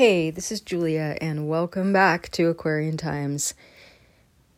Hey, 0.00 0.30
this 0.30 0.50
is 0.50 0.62
Julia, 0.62 1.18
and 1.20 1.46
welcome 1.46 1.92
back 1.92 2.30
to 2.30 2.48
Aquarian 2.48 2.96
Times. 2.96 3.52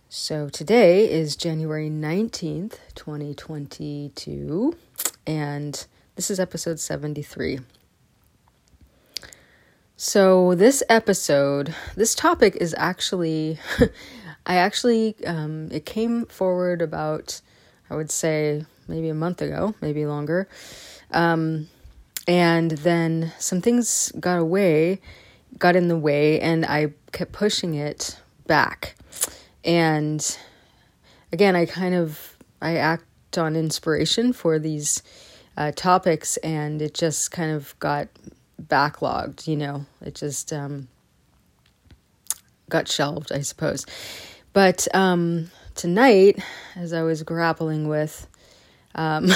So, 0.08 0.48
today 0.48 1.10
is 1.10 1.34
January 1.34 1.90
19th, 1.90 2.78
2022, 2.94 4.76
and 5.26 5.84
this 6.14 6.30
is 6.30 6.38
episode 6.38 6.78
73. 6.78 7.58
So, 9.96 10.54
this 10.54 10.84
episode, 10.88 11.74
this 11.96 12.14
topic 12.14 12.54
is 12.60 12.72
actually, 12.78 13.58
I 14.46 14.54
actually, 14.54 15.16
um, 15.26 15.70
it 15.72 15.84
came 15.84 16.24
forward 16.26 16.80
about, 16.80 17.40
I 17.90 17.96
would 17.96 18.12
say, 18.12 18.64
maybe 18.86 19.08
a 19.08 19.14
month 19.14 19.42
ago, 19.42 19.74
maybe 19.80 20.06
longer. 20.06 20.46
Um, 21.10 21.68
and 22.28 22.70
then 22.70 23.32
some 23.40 23.60
things 23.60 24.12
got 24.20 24.38
away 24.38 25.00
got 25.58 25.76
in 25.76 25.88
the 25.88 25.96
way 25.96 26.40
and 26.40 26.64
I 26.64 26.92
kept 27.12 27.32
pushing 27.32 27.74
it 27.74 28.18
back. 28.46 28.96
And 29.64 30.36
again, 31.32 31.56
I 31.56 31.66
kind 31.66 31.94
of 31.94 32.36
I 32.60 32.76
act 32.76 33.38
on 33.38 33.56
inspiration 33.56 34.32
for 34.32 34.58
these 34.58 35.02
uh, 35.56 35.72
topics, 35.74 36.36
and 36.38 36.80
it 36.80 36.94
just 36.94 37.30
kind 37.30 37.52
of 37.52 37.78
got 37.78 38.08
backlogged. 38.60 39.46
You 39.46 39.56
know, 39.56 39.86
it 40.00 40.14
just 40.14 40.52
um, 40.52 40.88
got 42.68 42.88
shelved, 42.88 43.32
I 43.32 43.40
suppose. 43.42 43.86
But 44.52 44.86
um, 44.94 45.50
tonight, 45.74 46.38
as 46.76 46.92
I 46.92 47.02
was 47.02 47.22
grappling 47.22 47.88
with, 47.88 48.26
um, 48.94 49.30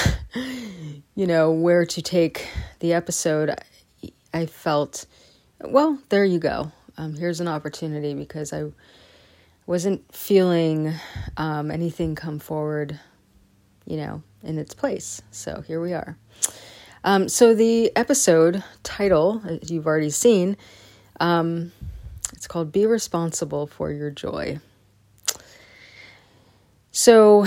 you 1.14 1.26
know, 1.26 1.52
where 1.52 1.86
to 1.86 2.02
take 2.02 2.48
the 2.80 2.92
episode, 2.92 3.58
I 4.32 4.46
felt 4.46 5.06
well, 5.60 5.98
there 6.08 6.24
you 6.24 6.38
go. 6.38 6.72
Um, 6.98 7.14
here's 7.14 7.40
an 7.40 7.48
opportunity 7.48 8.14
because 8.14 8.52
I 8.52 8.64
wasn't 9.66 10.14
feeling 10.14 10.94
um, 11.36 11.70
anything 11.70 12.14
come 12.14 12.38
forward, 12.38 12.98
you 13.84 13.96
know, 13.96 14.22
in 14.42 14.58
its 14.58 14.74
place. 14.74 15.20
So 15.30 15.62
here 15.66 15.80
we 15.80 15.92
are. 15.92 16.16
Um, 17.04 17.28
so 17.28 17.54
the 17.54 17.94
episode 17.96 18.64
title, 18.82 19.42
as 19.46 19.70
you've 19.70 19.86
already 19.86 20.10
seen, 20.10 20.56
um, 21.20 21.72
it's 22.32 22.46
called 22.46 22.72
"Be 22.72 22.86
Responsible 22.86 23.66
for 23.66 23.92
Your 23.92 24.10
Joy." 24.10 24.58
So, 26.90 27.46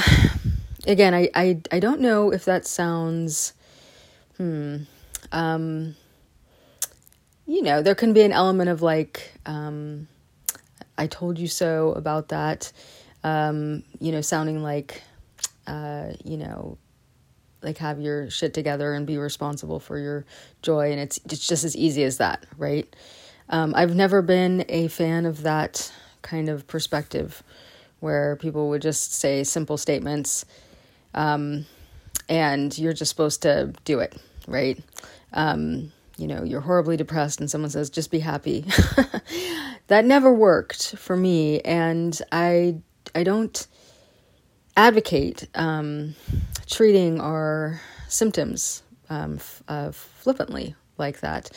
again, 0.88 1.14
I 1.14 1.30
I, 1.36 1.62
I 1.72 1.80
don't 1.80 2.02
know 2.02 2.32
if 2.32 2.46
that 2.46 2.66
sounds, 2.66 3.54
hmm. 4.38 4.78
Um, 5.32 5.96
you 7.50 7.64
know, 7.64 7.82
there 7.82 7.96
can 7.96 8.14
be 8.14 8.22
an 8.22 8.32
element 8.32 8.70
of 8.70 8.84
like, 8.84 9.34
um, 9.48 10.08
I 11.00 11.08
told 11.08 11.40
you 11.40 11.48
so 11.48 11.94
about 11.94 12.30
that, 12.30 12.72
um, 13.24 13.82
you 14.00 14.12
know, 14.12 14.22
sounding 14.22 14.62
like, 14.62 15.02
uh, 15.66 16.12
you 16.24 16.38
know, 16.38 16.78
like 17.64 17.80
have 17.80 18.00
your 18.00 18.30
shit 18.30 18.54
together 18.54 18.94
and 18.94 19.08
be 19.08 19.18
responsible 19.18 19.80
for 19.80 19.98
your 19.98 20.26
joy. 20.62 20.92
And 20.92 21.00
it's, 21.00 21.20
it's 21.26 21.48
just 21.48 21.64
as 21.64 21.76
easy 21.76 22.04
as 22.04 22.18
that, 22.18 22.46
right? 22.56 22.88
Um, 23.50 23.74
I've 23.76 23.96
never 23.96 24.22
been 24.22 24.64
a 24.70 24.88
fan 24.88 25.26
of 25.26 25.42
that 25.42 25.92
kind 26.22 26.50
of 26.50 26.68
perspective 26.68 27.42
where 28.00 28.36
people 28.36 28.70
would 28.70 28.84
just 28.84 29.16
say 29.16 29.44
simple 29.44 29.78
statements 29.78 30.46
um, 31.16 31.66
and 32.30 32.78
you're 32.78 32.94
just 32.94 33.10
supposed 33.10 33.42
to 33.42 33.74
do 33.86 34.02
it, 34.02 34.16
right? 34.48 34.80
Um, 35.34 35.92
you 36.20 36.28
know, 36.28 36.44
you're 36.44 36.62
horribly 36.62 36.98
depressed 36.98 37.40
and 37.40 37.50
someone 37.50 37.70
says, 37.70 37.90
just 37.90 38.12
be 38.12 38.20
happy. 38.20 38.66
that 39.88 40.04
never 40.06 40.34
worked 40.34 40.96
for 40.98 41.16
me. 41.16 41.62
And 41.62 42.20
I, 42.32 42.78
I 43.16 43.24
don't 43.24 43.68
advocate 44.76 45.48
um, 45.56 46.16
treating 46.68 47.22
our 47.22 47.80
symptoms 48.10 48.84
um, 49.10 49.36
f- 49.36 49.64
uh, 49.68 49.92
flippantly 49.92 50.76
like 50.98 51.22
that. 51.22 51.50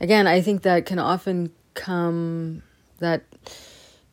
Again, 0.00 0.26
I 0.26 0.40
think 0.40 0.62
that 0.62 0.86
can 0.86 0.98
often 0.98 1.52
come, 1.74 2.62
that 2.98 3.24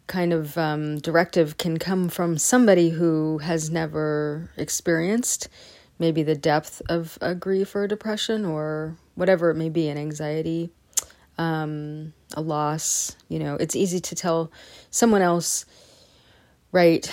kind 0.07 0.33
of 0.33 0.57
um, 0.57 0.97
directive 0.99 1.57
can 1.57 1.77
come 1.77 2.09
from 2.09 2.37
somebody 2.37 2.89
who 2.89 3.37
has 3.39 3.71
never 3.71 4.51
experienced 4.57 5.47
maybe 5.97 6.21
the 6.23 6.35
depth 6.35 6.81
of 6.89 7.17
a 7.21 7.33
grief 7.33 7.73
or 7.73 7.85
a 7.85 7.87
depression 7.87 8.43
or 8.45 8.97
whatever 9.15 9.49
it 9.49 9.55
may 9.55 9.69
be 9.69 9.87
an 9.89 9.97
anxiety 9.97 10.69
um, 11.37 12.13
a 12.35 12.41
loss 12.41 13.15
you 13.27 13.39
know 13.39 13.55
it's 13.55 13.75
easy 13.75 13.99
to 13.99 14.15
tell 14.15 14.51
someone 14.89 15.21
else 15.21 15.65
right 16.71 17.09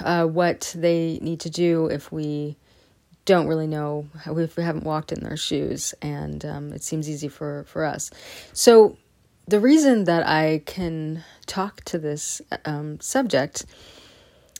uh, 0.00 0.26
what 0.26 0.72
they 0.76 1.18
need 1.20 1.40
to 1.40 1.50
do 1.50 1.86
if 1.86 2.12
we 2.12 2.56
don't 3.26 3.48
really 3.48 3.66
know 3.66 4.08
if 4.24 4.56
we 4.56 4.62
haven't 4.62 4.84
walked 4.84 5.12
in 5.12 5.22
their 5.22 5.36
shoes 5.36 5.94
and 6.00 6.44
um, 6.44 6.72
it 6.72 6.82
seems 6.82 7.10
easy 7.10 7.28
for 7.28 7.64
for 7.64 7.84
us. 7.84 8.10
So 8.52 8.96
the 9.48 9.60
reason 9.60 10.04
that 10.04 10.26
i 10.26 10.62
can 10.64 11.22
talk 11.46 11.84
to 11.84 11.98
this 11.98 12.40
um, 12.64 12.98
subject 13.00 13.66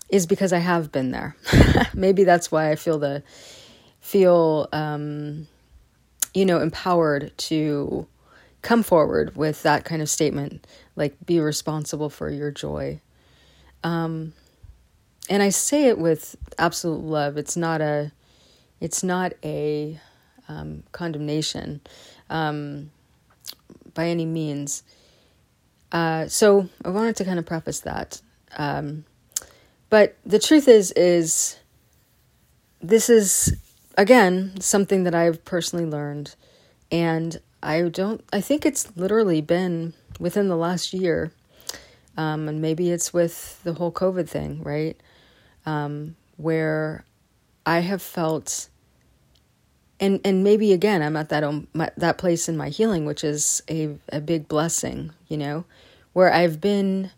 is 0.08 0.26
because 0.26 0.52
i 0.52 0.58
have 0.58 0.92
been 0.92 1.12
there. 1.12 1.36
Maybe 1.94 2.24
that's 2.24 2.50
why 2.52 2.70
i 2.70 2.76
feel 2.76 2.98
the 2.98 3.22
feel, 4.00 4.68
um, 4.72 5.48
you 6.36 6.44
know, 6.44 6.60
empowered 6.60 7.32
to 7.38 8.06
come 8.60 8.82
forward 8.82 9.34
with 9.36 9.62
that 9.62 9.86
kind 9.86 10.02
of 10.02 10.10
statement, 10.10 10.66
like 10.94 11.14
be 11.24 11.40
responsible 11.40 12.10
for 12.10 12.28
your 12.28 12.50
joy. 12.50 13.00
Um, 13.82 14.34
and 15.30 15.42
I 15.42 15.48
say 15.48 15.84
it 15.84 15.96
with 15.96 16.36
absolute 16.58 17.02
love. 17.02 17.38
It's 17.38 17.56
not 17.56 17.80
a, 17.80 18.12
it's 18.82 19.02
not 19.02 19.32
a 19.42 19.98
um, 20.46 20.82
condemnation 20.92 21.80
um, 22.28 22.90
by 23.94 24.08
any 24.08 24.26
means. 24.26 24.82
Uh, 25.90 26.26
so 26.26 26.68
I 26.84 26.90
wanted 26.90 27.16
to 27.16 27.24
kind 27.24 27.38
of 27.38 27.46
preface 27.46 27.80
that. 27.80 28.20
Um, 28.58 29.06
but 29.88 30.18
the 30.26 30.38
truth 30.38 30.68
is, 30.68 30.92
is 30.92 31.56
this 32.82 33.08
is 33.08 33.56
again, 33.96 34.60
something 34.60 35.04
that 35.04 35.14
I've 35.14 35.44
personally 35.44 35.86
learned. 35.86 36.34
And 36.90 37.40
I 37.62 37.82
don't, 37.82 38.22
I 38.32 38.40
think 38.40 38.64
it's 38.64 38.96
literally 38.96 39.40
been 39.40 39.94
within 40.20 40.48
the 40.48 40.56
last 40.56 40.92
year. 40.92 41.32
Um, 42.16 42.48
and 42.48 42.62
maybe 42.62 42.90
it's 42.90 43.12
with 43.12 43.62
the 43.64 43.74
whole 43.74 43.92
COVID 43.92 44.28
thing, 44.28 44.62
right? 44.62 44.98
Um, 45.66 46.16
where 46.36 47.04
I 47.66 47.80
have 47.80 48.00
felt, 48.00 48.68
and 49.98 50.20
and 50.24 50.44
maybe 50.44 50.72
again, 50.72 51.02
I'm 51.02 51.16
at 51.16 51.28
that 51.30 51.44
my, 51.74 51.90
that 51.96 52.16
place 52.16 52.48
in 52.48 52.56
my 52.56 52.68
healing, 52.68 53.04
which 53.04 53.24
is 53.24 53.62
a 53.68 53.96
a 54.10 54.20
big 54.20 54.48
blessing, 54.48 55.12
you 55.28 55.36
know, 55.36 55.64
where 56.12 56.32
I've 56.32 56.60
been 56.60 57.10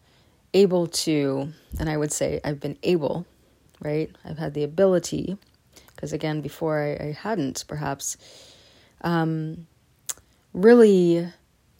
able 0.55 0.87
to, 0.87 1.53
and 1.79 1.89
I 1.89 1.97
would 1.97 2.11
say 2.11 2.41
I've 2.43 2.59
been 2.59 2.79
able, 2.83 3.27
right? 3.81 4.11
I've 4.25 4.39
had 4.39 4.55
the 4.55 4.65
ability 4.65 5.39
because 5.99 6.13
again, 6.13 6.41
before 6.43 6.79
I, 6.81 7.09
I 7.09 7.13
hadn't 7.21 7.65
perhaps 7.67 8.17
um, 9.01 9.67
really 10.53 11.27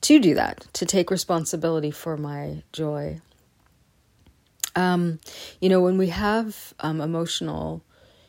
to 0.01 0.19
do 0.19 0.35
that, 0.35 0.67
to 0.73 0.85
take 0.85 1.13
responsibility 1.13 1.93
for 1.93 2.17
my 2.17 2.65
joy. 2.73 3.21
Um, 4.75 5.21
you 5.61 5.69
know, 5.69 5.81
when 5.81 5.99
we 5.99 6.09
have 6.09 6.75
um, 6.81 7.01
emotional, 7.01 7.85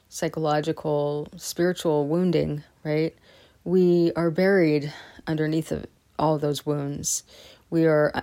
psychological, 0.09 1.27
spiritual 1.37 2.07
wounding, 2.07 2.63
right, 2.83 3.15
we 3.63 4.11
are 4.15 4.29
buried 4.29 4.93
underneath 5.25 5.71
of 5.71 5.87
all 6.19 6.37
those 6.37 6.67
wounds. 6.67 7.23
We 7.71 7.87
are, 7.87 8.11
uh, 8.13 8.21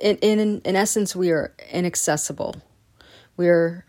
in, 0.00 0.16
in, 0.16 0.62
in 0.64 0.76
essence, 0.76 1.14
we 1.14 1.30
are 1.30 1.52
inaccessible. 1.70 2.54
We 3.36 3.48
are 3.48 3.84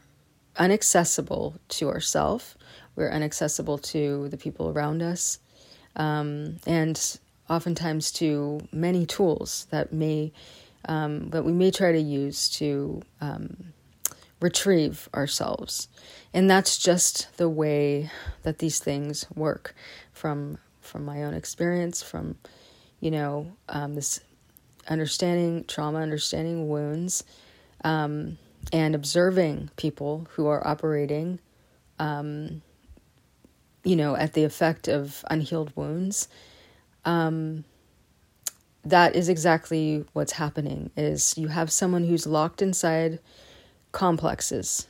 inaccessible 0.60 1.56
to 1.70 1.88
ourselves 1.88 2.56
we're 2.96 3.10
inaccessible 3.10 3.78
to 3.78 4.30
the 4.30 4.38
people 4.38 4.70
around 4.70 5.02
us, 5.02 5.40
um, 5.96 6.58
and 6.66 7.20
oftentimes 7.50 8.12
to 8.14 8.62
many 8.72 9.06
tools 9.06 9.68
that 9.72 9.94
may 9.94 10.32
um, 10.88 11.30
that 11.30 11.44
we 11.44 11.52
may 11.52 11.72
try 11.72 11.92
to 11.92 12.00
use 12.00 12.48
to 12.50 13.02
um, 13.20 13.74
retrieve 14.40 15.10
ourselves, 15.14 15.88
and 16.34 16.50
that's 16.50 16.78
just 16.78 17.36
the 17.38 17.50
way 17.50 18.10
that 18.44 18.60
these 18.60 18.80
things 18.80 19.26
work. 19.36 19.76
From 20.14 20.58
from 20.82 21.04
my 21.04 21.24
own 21.24 21.34
experience, 21.34 22.02
from 22.02 22.38
you 23.00 23.12
know 23.12 23.52
um, 23.70 23.96
this 23.96 24.22
understanding 24.88 25.66
trauma, 25.68 26.00
understanding 26.00 26.70
wounds, 26.70 27.24
um, 27.84 28.38
and 28.72 28.96
observing 28.96 29.70
people 29.76 30.28
who 30.32 30.48
are 30.48 30.66
operating 30.66 31.40
um, 32.00 32.62
you 33.86 33.96
know, 33.96 34.16
at 34.18 34.34
the 34.34 34.44
effect 34.44 34.90
of 34.90 35.24
unhealed 35.30 35.72
wounds. 35.76 36.28
Um, 37.06 37.64
that 38.86 39.16
is 39.16 39.30
exactly 39.30 40.06
what's 40.14 40.34
happening 40.34 40.92
is 40.96 41.38
you 41.38 41.48
have 41.48 41.72
someone 41.72 42.06
who's 42.06 42.28
locked 42.28 42.62
inside 42.62 43.20
complexes 43.92 44.88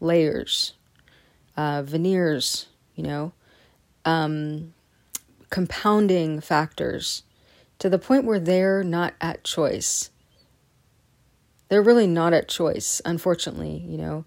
layers 0.00 0.74
uh, 1.56 1.82
veneers 1.82 2.66
you 2.96 3.04
know 3.04 3.32
um, 4.04 4.74
compounding 5.50 6.40
factors 6.40 7.22
to 7.78 7.88
the 7.88 7.98
point 7.98 8.24
where 8.24 8.40
they're 8.40 8.82
not 8.82 9.14
at 9.20 9.44
choice 9.44 10.10
they're 11.68 11.82
really 11.82 12.06
not 12.06 12.32
at 12.32 12.48
choice 12.48 13.00
unfortunately 13.04 13.84
you 13.86 13.96
know 13.96 14.24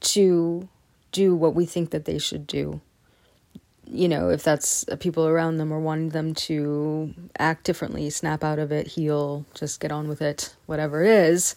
to 0.00 0.68
do 1.10 1.34
what 1.34 1.54
we 1.54 1.64
think 1.64 1.90
that 1.90 2.04
they 2.04 2.18
should 2.18 2.46
do 2.46 2.80
you 3.88 4.08
know, 4.08 4.30
if 4.30 4.42
that's 4.42 4.84
people 5.00 5.26
around 5.26 5.58
them 5.58 5.72
or 5.72 5.80
wanting 5.80 6.10
them 6.10 6.34
to 6.34 7.14
act 7.38 7.64
differently, 7.64 8.10
snap 8.10 8.42
out 8.42 8.58
of 8.58 8.72
it, 8.72 8.86
heal, 8.88 9.46
just 9.54 9.80
get 9.80 9.92
on 9.92 10.08
with 10.08 10.20
it, 10.20 10.54
whatever 10.66 11.02
it 11.02 11.10
is, 11.10 11.54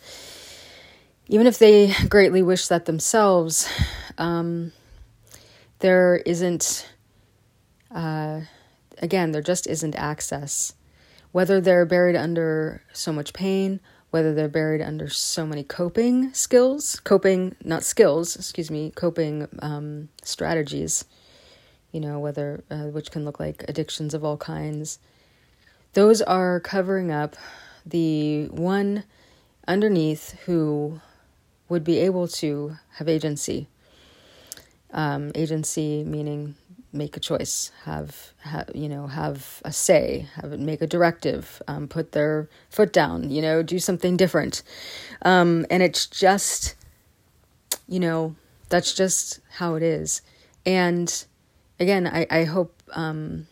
even 1.27 1.47
if 1.47 1.59
they 1.59 1.93
greatly 2.09 2.41
wish 2.41 2.67
that 2.67 2.85
themselves, 2.85 3.67
um, 4.17 4.71
there 5.79 6.17
isn't, 6.25 6.89
uh, 7.91 8.41
again, 8.99 9.31
there 9.31 9.41
just 9.41 9.67
isn't 9.67 9.95
access. 9.95 10.73
Whether 11.31 11.61
they're 11.61 11.85
buried 11.85 12.15
under 12.15 12.83
so 12.91 13.13
much 13.13 13.33
pain, 13.33 13.79
whether 14.09 14.33
they're 14.33 14.49
buried 14.49 14.81
under 14.81 15.09
so 15.09 15.45
many 15.45 15.63
coping 15.63 16.33
skills, 16.33 16.99
coping, 17.01 17.55
not 17.63 17.83
skills, 17.83 18.35
excuse 18.35 18.71
me, 18.71 18.91
coping 18.95 19.47
um, 19.61 20.09
strategies 20.23 21.05
you 21.91 21.99
know, 21.99 22.19
whether 22.19 22.63
uh, 22.69 22.87
which 22.87 23.11
can 23.11 23.25
look 23.25 23.39
like 23.39 23.65
addictions 23.67 24.13
of 24.13 24.23
all 24.23 24.37
kinds. 24.37 24.99
Those 25.93 26.21
are 26.21 26.59
covering 26.59 27.11
up 27.11 27.35
the 27.85 28.45
one 28.47 29.03
underneath 29.67 30.37
who 30.45 31.01
would 31.67 31.83
be 31.83 31.99
able 31.99 32.27
to 32.27 32.77
have 32.95 33.07
agency. 33.07 33.67
Um, 34.91 35.31
agency 35.35 36.03
meaning 36.03 36.55
make 36.91 37.15
a 37.15 37.19
choice, 37.19 37.71
have, 37.83 38.33
have 38.41 38.71
you 38.73 38.89
know, 38.89 39.07
have 39.07 39.61
a 39.63 39.71
say, 39.71 40.27
have 40.35 40.59
make 40.59 40.81
a 40.81 40.87
directive, 40.87 41.61
um, 41.67 41.87
put 41.87 42.11
their 42.13 42.49
foot 42.69 42.91
down, 42.91 43.29
you 43.29 43.41
know, 43.41 43.61
do 43.61 43.79
something 43.79 44.17
different, 44.17 44.63
um, 45.21 45.65
and 45.69 45.83
it's 45.83 46.07
just, 46.07 46.75
you 47.87 47.99
know, 47.99 48.35
that's 48.69 48.93
just 48.93 49.39
how 49.51 49.75
it 49.75 49.83
is, 49.83 50.21
and 50.65 51.25
again, 51.79 52.07
I, 52.07 52.27
I 52.29 52.43
hope, 52.43 52.81
um, 52.93 53.47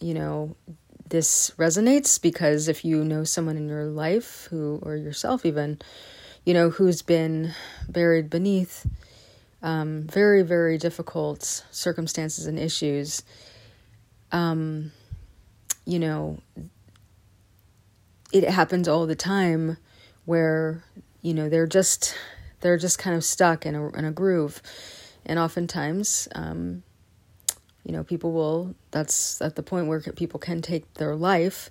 you 0.00 0.14
know, 0.14 0.56
this 1.08 1.50
resonates 1.58 2.20
because 2.20 2.68
if 2.68 2.84
you 2.84 3.04
know 3.04 3.24
someone 3.24 3.56
in 3.56 3.68
your 3.68 3.86
life 3.86 4.46
who, 4.50 4.78
or 4.82 4.96
yourself 4.96 5.44
even, 5.44 5.80
you 6.44 6.54
know, 6.54 6.70
who's 6.70 7.02
been 7.02 7.52
buried 7.88 8.30
beneath 8.30 8.86
um, 9.62 10.02
very, 10.02 10.42
very 10.42 10.78
difficult 10.78 11.64
circumstances 11.70 12.46
and 12.46 12.58
issues, 12.58 13.22
um, 14.32 14.92
you 15.84 15.98
know, 15.98 16.38
it 18.32 18.48
happens 18.48 18.86
all 18.86 19.06
the 19.06 19.16
time 19.16 19.76
where, 20.24 20.84
you 21.22 21.34
know, 21.34 21.48
they're 21.48 21.66
just, 21.66 22.14
they're 22.60 22.78
just 22.78 22.98
kind 22.98 23.16
of 23.16 23.24
stuck 23.24 23.66
in 23.66 23.74
a, 23.74 23.88
in 23.90 24.04
a 24.04 24.12
groove. 24.12 24.62
And 25.26 25.38
oftentimes, 25.38 26.28
um, 26.34 26.84
you 27.84 27.92
know 27.92 28.04
people 28.04 28.32
will 28.32 28.74
that's 28.90 29.40
at 29.40 29.56
the 29.56 29.62
point 29.62 29.86
where 29.86 30.00
people 30.00 30.38
can 30.40 30.62
take 30.62 30.92
their 30.94 31.16
life 31.16 31.70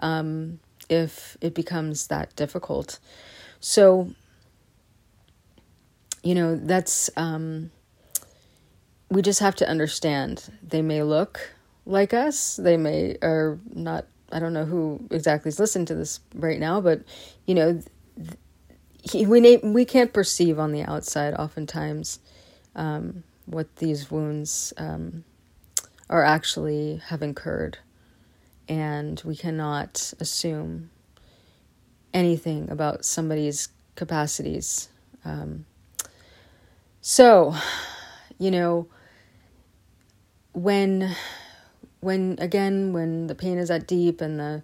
um, 0.00 0.58
if 0.88 1.36
it 1.40 1.54
becomes 1.54 2.08
that 2.08 2.34
difficult. 2.36 2.98
So 3.60 4.10
you 6.22 6.34
know 6.34 6.56
that's 6.56 7.10
um, 7.16 7.70
we 9.10 9.22
just 9.22 9.40
have 9.40 9.54
to 9.56 9.68
understand. 9.68 10.50
They 10.62 10.82
may 10.82 11.02
look 11.02 11.54
like 11.86 12.14
us. 12.14 12.56
They 12.56 12.76
may 12.76 13.16
or 13.22 13.58
not 13.72 14.06
i 14.32 14.38
don't 14.40 14.52
know 14.52 14.64
who 14.64 15.06
exactly 15.10 15.48
is 15.48 15.58
listening 15.58 15.86
to 15.86 15.94
this 15.94 16.20
right 16.34 16.58
now 16.58 16.80
but 16.80 17.02
you 17.46 17.54
know 17.54 17.80
he, 19.02 19.26
we 19.26 19.58
we 19.58 19.84
can't 19.84 20.12
perceive 20.12 20.58
on 20.58 20.72
the 20.72 20.82
outside 20.82 21.34
oftentimes 21.34 22.18
um, 22.74 23.22
what 23.46 23.76
these 23.76 24.10
wounds 24.10 24.72
um, 24.76 25.24
are 26.08 26.24
actually 26.24 27.00
have 27.06 27.22
incurred. 27.22 27.78
And 28.68 29.20
we 29.24 29.36
cannot 29.36 30.14
assume 30.20 30.90
anything 32.12 32.70
about 32.70 33.04
somebody's 33.04 33.68
capacities. 33.96 34.88
Um, 35.24 35.66
so, 37.00 37.54
you 38.38 38.50
know, 38.50 38.86
when, 40.52 41.14
when 42.00 42.36
again, 42.40 42.92
when 42.92 43.26
the 43.26 43.34
pain 43.34 43.58
is 43.58 43.68
that 43.68 43.86
deep 43.86 44.20
and 44.20 44.38
the, 44.38 44.62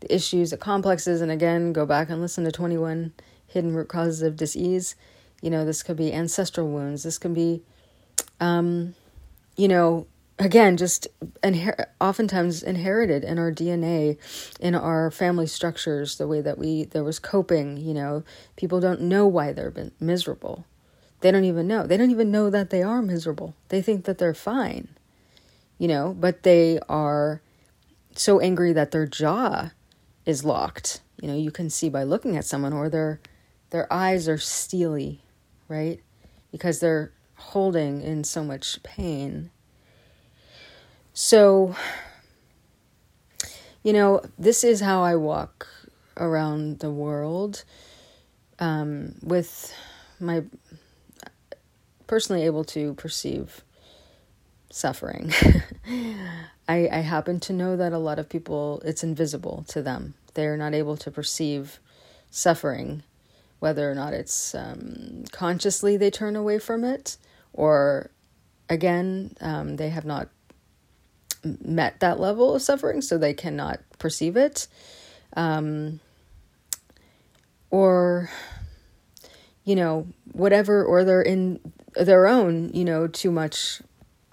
the 0.00 0.12
issues, 0.12 0.50
the 0.50 0.56
complexes, 0.56 1.20
and 1.20 1.30
again, 1.30 1.72
go 1.72 1.86
back 1.86 2.08
and 2.10 2.20
listen 2.20 2.44
to 2.44 2.52
21 2.52 3.12
hidden 3.46 3.74
root 3.74 3.88
causes 3.88 4.22
of 4.22 4.36
disease. 4.36 4.94
You 5.42 5.50
know, 5.50 5.64
this 5.64 5.82
could 5.82 5.96
be 5.96 6.12
ancestral 6.12 6.68
wounds. 6.68 7.02
This 7.02 7.18
can 7.18 7.34
be, 7.34 7.62
um, 8.40 8.94
you 9.56 9.68
know, 9.68 10.06
again 10.40 10.76
just 10.76 11.06
inher- 11.44 11.86
oftentimes 12.00 12.62
inherited 12.62 13.24
in 13.24 13.38
our 13.38 13.52
DNA 13.52 14.18
in 14.60 14.74
our 14.74 15.10
family 15.10 15.46
structures 15.46 16.18
the 16.18 16.26
way 16.26 16.40
that 16.40 16.58
we 16.58 16.84
there 16.84 17.04
was 17.04 17.18
coping 17.20 17.76
you 17.76 17.94
know. 17.94 18.24
People 18.56 18.80
don't 18.80 19.02
know 19.02 19.26
why 19.26 19.52
they're 19.52 19.72
miserable. 20.00 20.64
They 21.20 21.30
don't 21.30 21.44
even 21.44 21.68
know. 21.68 21.86
They 21.86 21.98
don't 21.98 22.10
even 22.10 22.30
know 22.32 22.50
that 22.50 22.70
they 22.70 22.82
are 22.82 23.02
miserable. 23.02 23.54
They 23.68 23.82
think 23.82 24.04
that 24.06 24.18
they're 24.18 24.34
fine 24.34 24.88
you 25.78 25.88
know 25.88 26.14
but 26.18 26.42
they 26.44 26.78
are 26.88 27.42
so 28.14 28.40
angry 28.40 28.72
that 28.72 28.90
their 28.90 29.06
jaw 29.06 29.70
is 30.26 30.44
locked. 30.44 31.00
You 31.20 31.28
know 31.28 31.36
you 31.36 31.50
can 31.50 31.70
see 31.70 31.88
by 31.88 32.04
looking 32.04 32.36
at 32.36 32.44
someone 32.46 32.72
or 32.72 32.88
their 32.88 33.20
their 33.70 33.92
eyes 33.92 34.28
are 34.28 34.38
steely 34.38 35.22
right? 35.68 36.00
Because 36.50 36.80
they're 36.80 37.12
holding 37.36 38.02
in 38.02 38.24
so 38.24 38.44
much 38.44 38.82
pain 38.82 39.50
so, 41.22 41.76
you 43.82 43.92
know, 43.92 44.22
this 44.38 44.64
is 44.64 44.80
how 44.80 45.02
I 45.02 45.16
walk 45.16 45.68
around 46.16 46.78
the 46.78 46.90
world 46.90 47.62
um, 48.58 49.16
with 49.22 49.70
my 50.18 50.44
personally 52.06 52.46
able 52.46 52.64
to 52.64 52.94
perceive 52.94 53.62
suffering. 54.70 55.30
I, 56.66 56.88
I 56.90 57.00
happen 57.00 57.38
to 57.40 57.52
know 57.52 57.76
that 57.76 57.92
a 57.92 57.98
lot 57.98 58.18
of 58.18 58.30
people, 58.30 58.80
it's 58.82 59.04
invisible 59.04 59.66
to 59.68 59.82
them. 59.82 60.14
They're 60.32 60.56
not 60.56 60.72
able 60.72 60.96
to 60.96 61.10
perceive 61.10 61.80
suffering, 62.30 63.02
whether 63.58 63.90
or 63.90 63.94
not 63.94 64.14
it's 64.14 64.54
um, 64.54 65.24
consciously 65.32 65.98
they 65.98 66.10
turn 66.10 66.34
away 66.34 66.58
from 66.58 66.82
it, 66.82 67.18
or 67.52 68.10
again, 68.70 69.36
um, 69.42 69.76
they 69.76 69.90
have 69.90 70.06
not 70.06 70.30
met 71.44 72.00
that 72.00 72.20
level 72.20 72.54
of 72.54 72.62
suffering, 72.62 73.00
so 73.00 73.18
they 73.18 73.34
cannot 73.34 73.80
perceive 73.98 74.36
it. 74.36 74.68
Um, 75.36 76.00
or, 77.70 78.30
you 79.64 79.76
know, 79.76 80.06
whatever, 80.32 80.84
or 80.84 81.04
they're 81.04 81.22
in 81.22 81.60
their 81.94 82.26
own, 82.26 82.70
you 82.74 82.84
know, 82.84 83.06
too 83.06 83.30
much 83.30 83.80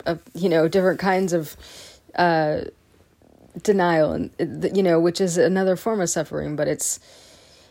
of, 0.06 0.22
you 0.34 0.50
know, 0.50 0.68
different 0.68 1.00
kinds 1.00 1.34
of 1.34 1.56
uh, 2.16 2.62
denial, 3.62 4.14
and, 4.14 4.70
you 4.76 4.82
know, 4.84 5.00
which 5.00 5.22
is 5.22 5.38
another 5.38 5.76
form 5.76 6.02
of 6.02 6.10
suffering, 6.10 6.56
but 6.56 6.68
it's, 6.68 7.00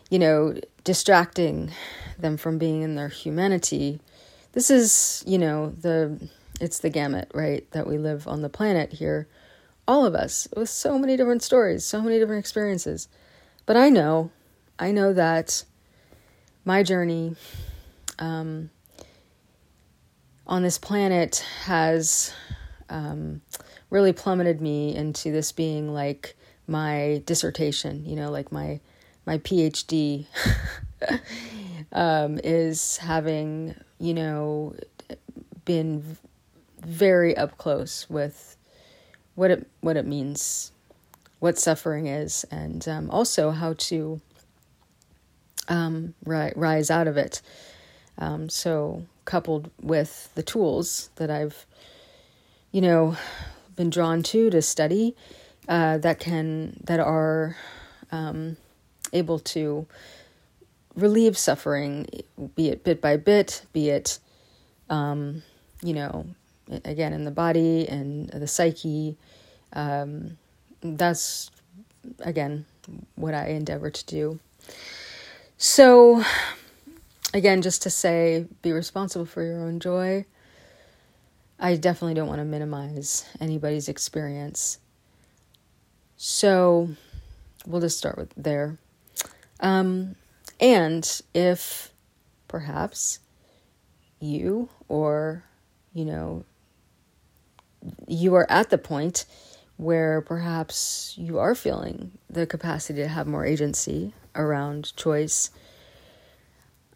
you 0.09 0.19
know, 0.19 0.55
distracting 0.83 1.71
them 2.17 2.37
from 2.37 2.57
being 2.57 2.81
in 2.81 2.95
their 2.95 3.09
humanity. 3.09 3.99
This 4.53 4.69
is, 4.69 5.23
you 5.27 5.37
know, 5.37 5.69
the 5.69 6.29
it's 6.59 6.79
the 6.79 6.89
gamut, 6.89 7.31
right? 7.33 7.69
That 7.71 7.87
we 7.87 7.97
live 7.97 8.27
on 8.27 8.41
the 8.41 8.49
planet 8.49 8.93
here, 8.93 9.27
all 9.87 10.05
of 10.05 10.15
us, 10.15 10.47
with 10.55 10.69
so 10.69 10.97
many 10.97 11.17
different 11.17 11.43
stories, 11.43 11.85
so 11.85 12.01
many 12.01 12.19
different 12.19 12.39
experiences. 12.39 13.07
But 13.65 13.77
I 13.77 13.89
know, 13.89 14.31
I 14.79 14.91
know 14.91 15.13
that 15.13 15.63
my 16.65 16.83
journey 16.83 17.35
um, 18.19 18.69
on 20.45 20.63
this 20.63 20.77
planet 20.77 21.45
has 21.65 22.33
um, 22.89 23.41
really 23.89 24.13
plummeted 24.13 24.61
me 24.61 24.95
into 24.95 25.31
this 25.31 25.51
being 25.51 25.93
like 25.93 26.35
my 26.67 27.21
dissertation, 27.25 28.05
you 28.05 28.15
know, 28.15 28.29
like 28.29 28.51
my 28.51 28.79
my 29.25 29.37
PhD 29.39 30.25
um, 31.91 32.39
is 32.43 32.97
having, 32.97 33.75
you 33.99 34.13
know, 34.13 34.73
been 35.65 36.17
very 36.81 37.35
up 37.35 37.57
close 37.57 38.09
with 38.09 38.55
what 39.35 39.51
it 39.51 39.67
what 39.81 39.97
it 39.97 40.05
means 40.05 40.71
what 41.39 41.57
suffering 41.57 42.07
is 42.07 42.45
and 42.49 42.87
um, 42.87 43.09
also 43.11 43.51
how 43.51 43.73
to 43.77 44.19
um, 45.67 46.13
ri- 46.25 46.53
rise 46.55 46.89
out 46.89 47.07
of 47.07 47.17
it. 47.17 47.41
Um, 48.17 48.49
so, 48.49 49.03
coupled 49.25 49.69
with 49.81 50.29
the 50.35 50.43
tools 50.43 51.09
that 51.17 51.29
I've, 51.29 51.65
you 52.71 52.81
know, 52.81 53.15
been 53.75 53.89
drawn 53.89 54.23
to 54.23 54.49
to 54.49 54.61
study, 54.61 55.15
uh, 55.67 55.97
that 55.99 56.19
can 56.19 56.81
that 56.85 56.99
are 56.99 57.55
um, 58.11 58.57
able 59.13 59.39
to 59.39 59.85
relieve 60.95 61.37
suffering, 61.37 62.07
be 62.55 62.69
it 62.69 62.83
bit 62.83 63.01
by 63.01 63.17
bit, 63.17 63.63
be 63.71 63.89
it, 63.89 64.17
um, 64.89 65.43
you 65.83 65.93
know, 65.93 66.25
again 66.85 67.13
in 67.13 67.23
the 67.23 67.31
body 67.31 67.87
and 67.87 68.29
the 68.29 68.47
psyche. 68.47 69.17
Um, 69.73 70.37
that's 70.81 71.51
again 72.19 72.65
what 73.15 73.33
I 73.33 73.47
endeavor 73.49 73.89
to 73.89 74.05
do. 74.05 74.39
So, 75.57 76.23
again, 77.33 77.61
just 77.61 77.81
to 77.83 77.89
say, 77.89 78.45
be 78.61 78.71
responsible 78.71 79.25
for 79.25 79.43
your 79.43 79.59
own 79.59 79.79
joy. 79.79 80.25
I 81.59 81.75
definitely 81.75 82.13
don't 82.13 82.27
want 82.27 82.39
to 82.39 82.45
minimize 82.45 83.25
anybody's 83.39 83.89
experience. 83.89 84.77
So, 86.15 86.89
we'll 87.65 87.81
just 87.81 87.97
start 87.97 88.17
with 88.17 88.31
there. 88.37 88.77
Um, 89.59 90.15
and 90.59 91.21
if 91.33 91.91
perhaps 92.47 93.19
you 94.19 94.69
or, 94.87 95.43
you 95.93 96.05
know, 96.05 96.45
you 98.07 98.35
are 98.35 98.49
at 98.49 98.69
the 98.69 98.77
point 98.77 99.25
where 99.77 100.21
perhaps 100.21 101.13
you 101.17 101.37
are 101.37 101.53
feeling 101.53 102.11
the 102.29 102.45
capacity 102.45 103.01
to 103.01 103.07
have 103.07 103.27
more 103.27 103.45
agency 103.45 104.13
around 104.35 104.95
choice. 104.95 105.51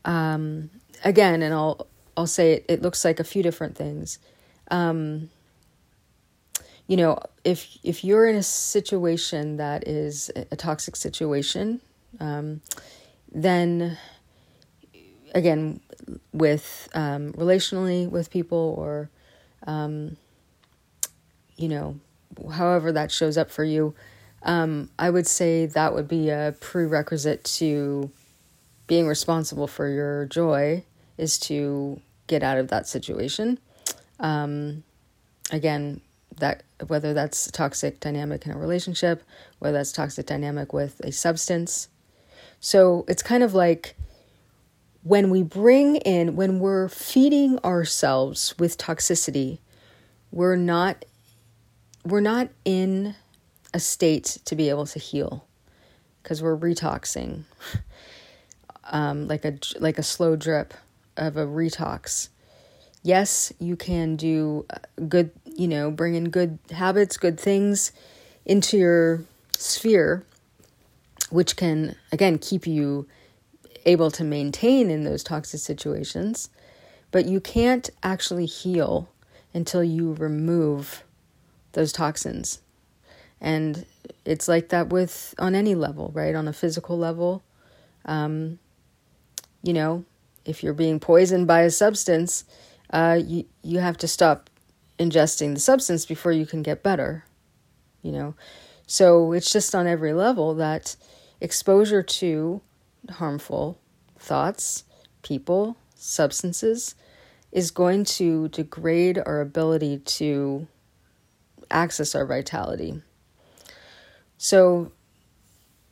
Um, 0.03 0.71
again, 1.03 1.41
and 1.41 1.53
I'll 1.53 1.87
I'll 2.17 2.27
say 2.27 2.53
it, 2.53 2.65
it 2.67 2.81
looks 2.81 3.05
like 3.05 3.19
a 3.19 3.23
few 3.23 3.43
different 3.43 3.75
things. 3.75 4.19
Um, 4.69 5.29
you 6.87 6.97
know, 6.97 7.19
if 7.43 7.77
if 7.83 8.03
you're 8.03 8.27
in 8.27 8.35
a 8.35 8.43
situation 8.43 9.57
that 9.57 9.87
is 9.87 10.31
a 10.35 10.55
toxic 10.55 10.95
situation, 10.95 11.81
um, 12.19 12.61
then 13.31 13.97
again, 15.33 15.79
with 16.33 16.89
um, 16.93 17.33
relationally 17.33 18.09
with 18.09 18.29
people 18.29 18.75
or 18.77 19.09
um, 19.67 20.17
you 21.57 21.67
know 21.67 21.99
however 22.51 22.91
that 22.91 23.11
shows 23.11 23.37
up 23.37 23.51
for 23.51 23.63
you, 23.63 23.93
um, 24.43 24.89
I 24.97 25.09
would 25.09 25.27
say 25.27 25.65
that 25.67 25.93
would 25.93 26.07
be 26.07 26.29
a 26.29 26.55
prerequisite 26.59 27.43
to 27.43 28.11
being 28.87 29.07
responsible 29.07 29.67
for 29.67 29.87
your 29.87 30.25
joy 30.25 30.83
is 31.17 31.39
to 31.39 32.01
get 32.27 32.43
out 32.43 32.57
of 32.57 32.69
that 32.69 32.87
situation. 32.87 33.59
Um, 34.19 34.83
again, 35.51 36.01
that 36.39 36.63
whether 36.87 37.13
that's 37.13 37.51
toxic 37.51 37.99
dynamic 37.99 38.45
in 38.45 38.51
a 38.51 38.57
relationship, 38.57 39.23
whether 39.59 39.77
that's 39.77 39.91
toxic 39.91 40.25
dynamic 40.25 40.73
with 40.73 40.99
a 41.01 41.11
substance. 41.11 41.89
So 42.59 43.05
it's 43.07 43.23
kind 43.23 43.43
of 43.43 43.53
like 43.53 43.95
when 45.03 45.29
we 45.29 45.43
bring 45.43 45.97
in, 45.97 46.35
when 46.35 46.59
we're 46.59 46.89
feeding 46.89 47.59
ourselves 47.59 48.55
with 48.57 48.77
toxicity, 48.77 49.59
we're 50.31 50.55
not 50.55 51.05
we're 52.05 52.21
not 52.21 52.49
in 52.65 53.15
a 53.73 53.79
state 53.79 54.39
to 54.45 54.55
be 54.55 54.69
able 54.69 54.85
to 54.85 54.99
heal 54.99 55.45
because 56.21 56.41
we're 56.41 56.57
retoxing. 56.57 57.43
Um, 58.93 59.27
like 59.27 59.45
a 59.45 59.57
like 59.79 59.99
a 59.99 60.03
slow 60.03 60.35
drip 60.35 60.73
of 61.15 61.37
a 61.37 61.45
retox. 61.45 62.27
Yes 63.03 63.53
you 63.57 63.77
can 63.77 64.17
do 64.17 64.65
good 65.07 65.31
you 65.45 65.67
know 65.67 65.91
bring 65.91 66.15
in 66.15 66.29
good 66.29 66.57
habits 66.71 67.15
good 67.15 67.39
things 67.39 67.93
into 68.43 68.77
your 68.77 69.23
sphere 69.55 70.25
which 71.29 71.55
can 71.55 71.95
again 72.11 72.37
keep 72.37 72.67
you 72.67 73.07
able 73.85 74.11
to 74.11 74.23
maintain 74.23 74.89
in 74.89 75.03
those 75.03 75.23
toxic 75.23 75.59
situations. 75.59 76.49
But 77.11 77.25
you 77.25 77.39
can't 77.39 77.89
actually 78.03 78.45
heal 78.45 79.09
until 79.53 79.83
you 79.83 80.13
remove 80.13 81.03
those 81.73 81.91
toxins. 81.91 82.61
And 83.39 83.85
it's 84.25 84.47
like 84.47 84.69
that 84.69 84.89
with 84.89 85.33
on 85.39 85.55
any 85.55 85.75
level, 85.75 86.11
right? 86.13 86.35
On 86.35 86.47
a 86.47 86.53
physical 86.53 86.97
level. 86.97 87.43
Um, 88.05 88.59
you 89.63 89.73
know, 89.73 90.05
if 90.45 90.63
you're 90.63 90.73
being 90.73 90.99
poisoned 90.99 91.47
by 91.47 91.61
a 91.61 91.69
substance, 91.69 92.45
uh, 92.91 93.19
you 93.23 93.45
you 93.63 93.79
have 93.79 93.97
to 93.97 94.07
stop 94.07 94.49
ingesting 94.99 95.53
the 95.53 95.59
substance 95.59 96.05
before 96.05 96.31
you 96.31 96.45
can 96.45 96.61
get 96.61 96.83
better. 96.83 97.25
You 98.01 98.11
know, 98.11 98.35
so 98.87 99.31
it's 99.33 99.51
just 99.51 99.73
on 99.75 99.87
every 99.87 100.13
level 100.13 100.55
that 100.55 100.95
exposure 101.39 102.03
to 102.03 102.61
harmful 103.09 103.79
thoughts, 104.17 104.83
people, 105.23 105.77
substances 105.95 106.95
is 107.51 107.69
going 107.69 108.05
to 108.05 108.47
degrade 108.49 109.21
our 109.25 109.41
ability 109.41 109.99
to 109.99 110.67
access 111.73 112.15
our 112.15 112.25
vitality. 112.25 113.01
So, 114.37 114.91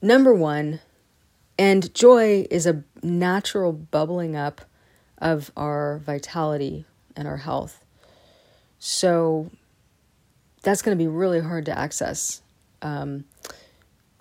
number 0.02 0.34
one, 0.34 0.80
and 1.58 1.94
joy 1.94 2.48
is 2.50 2.66
a 2.66 2.84
natural 3.04 3.74
bubbling 3.74 4.36
up 4.36 4.62
of 5.18 5.52
our 5.56 6.00
vitality 6.00 6.86
and 7.16 7.28
our 7.28 7.38
health. 7.38 7.84
So, 8.80 9.52
that's 10.62 10.82
going 10.82 10.98
to 10.98 11.02
be 11.02 11.08
really 11.08 11.42
hard 11.42 11.66
to 11.66 11.78
access. 11.78 12.42
Um, 12.82 13.26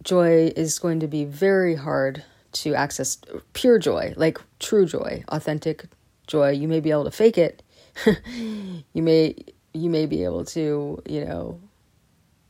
joy 0.03 0.53
is 0.57 0.79
going 0.79 1.01
to 1.01 1.09
be 1.09 1.25
very 1.25 1.75
hard 1.75 2.25
to 2.53 2.75
access 2.75 3.19
pure 3.53 3.79
joy, 3.79 4.15
like 4.17 4.39
true 4.59 4.87
joy, 4.87 5.25
authentic 5.29 5.85
joy. 6.27 6.51
You 6.51 6.69
may 6.69 6.81
be 6.81 6.91
able 6.91 7.05
to 7.05 7.11
fake 7.11 7.39
it. 7.39 7.63
you 8.07 9.03
may 9.03 9.35
you 9.79 9.91
may 9.91 10.07
be 10.07 10.25
able 10.25 10.45
to, 10.45 11.03
you 11.07 11.25
know, 11.25 11.61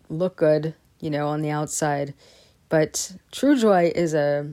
look 0.09 0.37
good, 0.37 0.75
you 1.01 1.11
know, 1.11 1.29
on 1.29 1.43
the 1.43 1.51
outside. 1.51 2.15
But 2.69 3.13
true 3.33 3.59
joy 3.59 3.93
is 3.95 4.15
a 4.15 4.53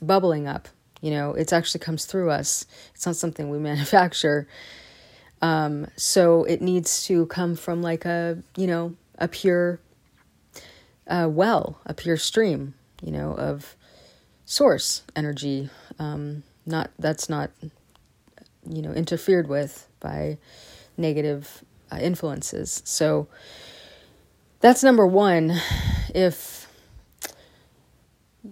bubbling 0.00 0.46
up, 0.46 0.68
you 1.00 1.10
know, 1.10 1.34
it 1.34 1.52
actually 1.52 1.80
comes 1.80 2.06
through 2.06 2.30
us. 2.30 2.66
It's 2.94 3.06
not 3.06 3.16
something 3.16 3.50
we 3.50 3.58
manufacture. 3.70 4.48
Um, 5.42 5.86
so 5.96 6.44
it 6.44 6.62
needs 6.62 7.04
to 7.06 7.26
come 7.26 7.56
from 7.56 7.82
like 7.82 8.04
a, 8.04 8.42
you 8.56 8.66
know, 8.66 8.94
a 9.18 9.28
pure 9.28 9.80
uh, 11.06 11.28
well, 11.30 11.78
a 11.84 11.94
pure 11.94 12.16
stream, 12.16 12.74
you 13.02 13.12
know, 13.12 13.32
of 13.34 13.76
source 14.46 15.02
energy. 15.14 15.68
Um, 15.98 16.42
not 16.66 16.90
that's 16.98 17.28
not, 17.28 17.50
you 18.66 18.80
know, 18.80 18.92
interfered 18.92 19.48
with 19.48 19.86
by 20.00 20.38
negative 20.96 21.62
uh, 21.90 21.98
influences. 22.00 22.82
So 22.84 23.28
that's 24.60 24.82
number 24.82 25.06
one. 25.06 25.52
If 26.14 26.68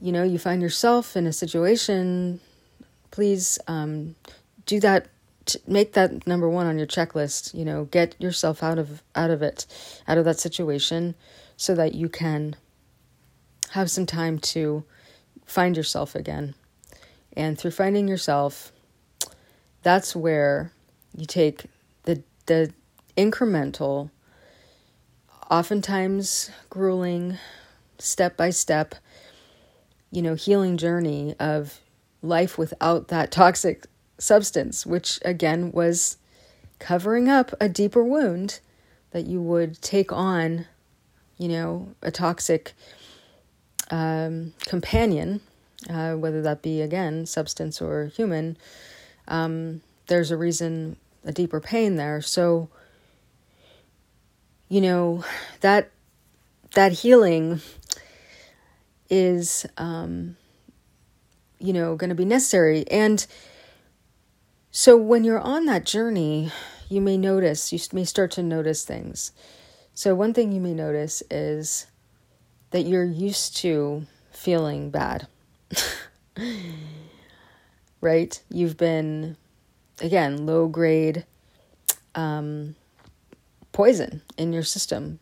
you 0.00 0.12
know 0.12 0.22
you 0.22 0.38
find 0.38 0.62
yourself 0.62 1.16
in 1.16 1.26
a 1.26 1.32
situation, 1.32 2.40
please 3.10 3.58
um, 3.66 4.14
do 4.66 4.80
that. 4.80 5.08
make 5.66 5.92
that 5.94 6.26
number 6.26 6.48
one 6.48 6.66
on 6.66 6.78
your 6.78 6.86
checklist. 6.86 7.54
You 7.54 7.64
know, 7.64 7.84
get 7.84 8.14
yourself 8.20 8.62
out 8.62 8.78
of 8.78 9.02
out 9.14 9.30
of 9.30 9.42
it, 9.42 9.66
out 10.06 10.18
of 10.18 10.24
that 10.24 10.38
situation, 10.38 11.14
so 11.56 11.74
that 11.74 11.94
you 11.94 12.08
can 12.08 12.56
have 13.70 13.90
some 13.90 14.06
time 14.06 14.38
to 14.38 14.84
find 15.46 15.76
yourself 15.76 16.14
again. 16.14 16.54
And 17.36 17.58
through 17.58 17.70
finding 17.70 18.08
yourself, 18.08 18.72
that's 19.82 20.14
where 20.14 20.72
you 21.16 21.26
take 21.26 21.64
the 22.04 22.22
the 22.46 22.72
incremental, 23.16 24.10
oftentimes 25.50 26.50
grueling, 26.70 27.38
step 27.98 28.36
by 28.36 28.50
step, 28.50 28.94
you 30.10 30.22
know, 30.22 30.34
healing 30.34 30.76
journey 30.76 31.34
of 31.38 31.80
life 32.22 32.56
without 32.58 33.08
that 33.08 33.30
toxic 33.30 33.86
substance, 34.18 34.86
which 34.86 35.18
again 35.24 35.72
was 35.72 36.16
covering 36.78 37.28
up 37.28 37.52
a 37.60 37.68
deeper 37.68 38.02
wound 38.02 38.60
that 39.10 39.26
you 39.26 39.40
would 39.40 39.80
take 39.82 40.12
on, 40.12 40.66
you 41.38 41.48
know, 41.48 41.94
a 42.02 42.10
toxic 42.10 42.72
um, 43.90 44.52
companion, 44.66 45.40
uh, 45.88 46.14
whether 46.14 46.42
that 46.42 46.62
be 46.62 46.80
again 46.80 47.26
substance 47.26 47.80
or 47.80 48.06
human. 48.06 48.56
Um, 49.28 49.82
there's 50.06 50.30
a 50.30 50.36
reason, 50.36 50.96
a 51.24 51.32
deeper 51.32 51.60
pain 51.60 51.96
there. 51.96 52.20
So, 52.20 52.68
you 54.72 54.80
know 54.80 55.22
that 55.60 55.90
that 56.72 56.92
healing 56.92 57.60
is, 59.10 59.66
um, 59.76 60.38
you 61.58 61.74
know, 61.74 61.94
going 61.94 62.08
to 62.08 62.16
be 62.16 62.24
necessary. 62.24 62.88
And 62.90 63.26
so 64.70 64.96
when 64.96 65.24
you're 65.24 65.38
on 65.38 65.66
that 65.66 65.84
journey, 65.84 66.50
you 66.88 67.02
may 67.02 67.18
notice, 67.18 67.70
you 67.70 67.78
may 67.92 68.06
start 68.06 68.30
to 68.30 68.42
notice 68.42 68.86
things. 68.86 69.32
So, 69.92 70.14
one 70.14 70.32
thing 70.32 70.52
you 70.52 70.60
may 70.62 70.72
notice 70.72 71.22
is 71.30 71.86
that 72.70 72.86
you're 72.86 73.04
used 73.04 73.54
to 73.58 74.06
feeling 74.30 74.88
bad. 74.88 75.26
right? 78.00 78.42
You've 78.48 78.78
been, 78.78 79.36
again, 80.00 80.46
low 80.46 80.68
grade 80.68 81.26
um, 82.14 82.74
poison 83.72 84.22
in 84.36 84.52
your 84.52 84.62
system 84.62 85.18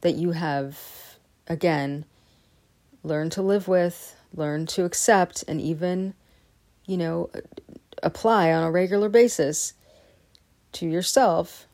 that 0.00 0.16
you 0.16 0.32
have, 0.32 0.78
again, 1.46 2.04
learned 3.02 3.32
to 3.32 3.42
live 3.42 3.68
with, 3.68 4.16
learned 4.34 4.68
to 4.68 4.84
accept, 4.84 5.44
and 5.48 5.60
even, 5.60 6.14
you 6.86 6.96
know, 6.96 7.30
apply 8.02 8.52
on 8.52 8.62
a 8.62 8.70
regular 8.70 9.08
basis 9.08 9.72
to 10.72 10.86
yourself. 10.86 11.66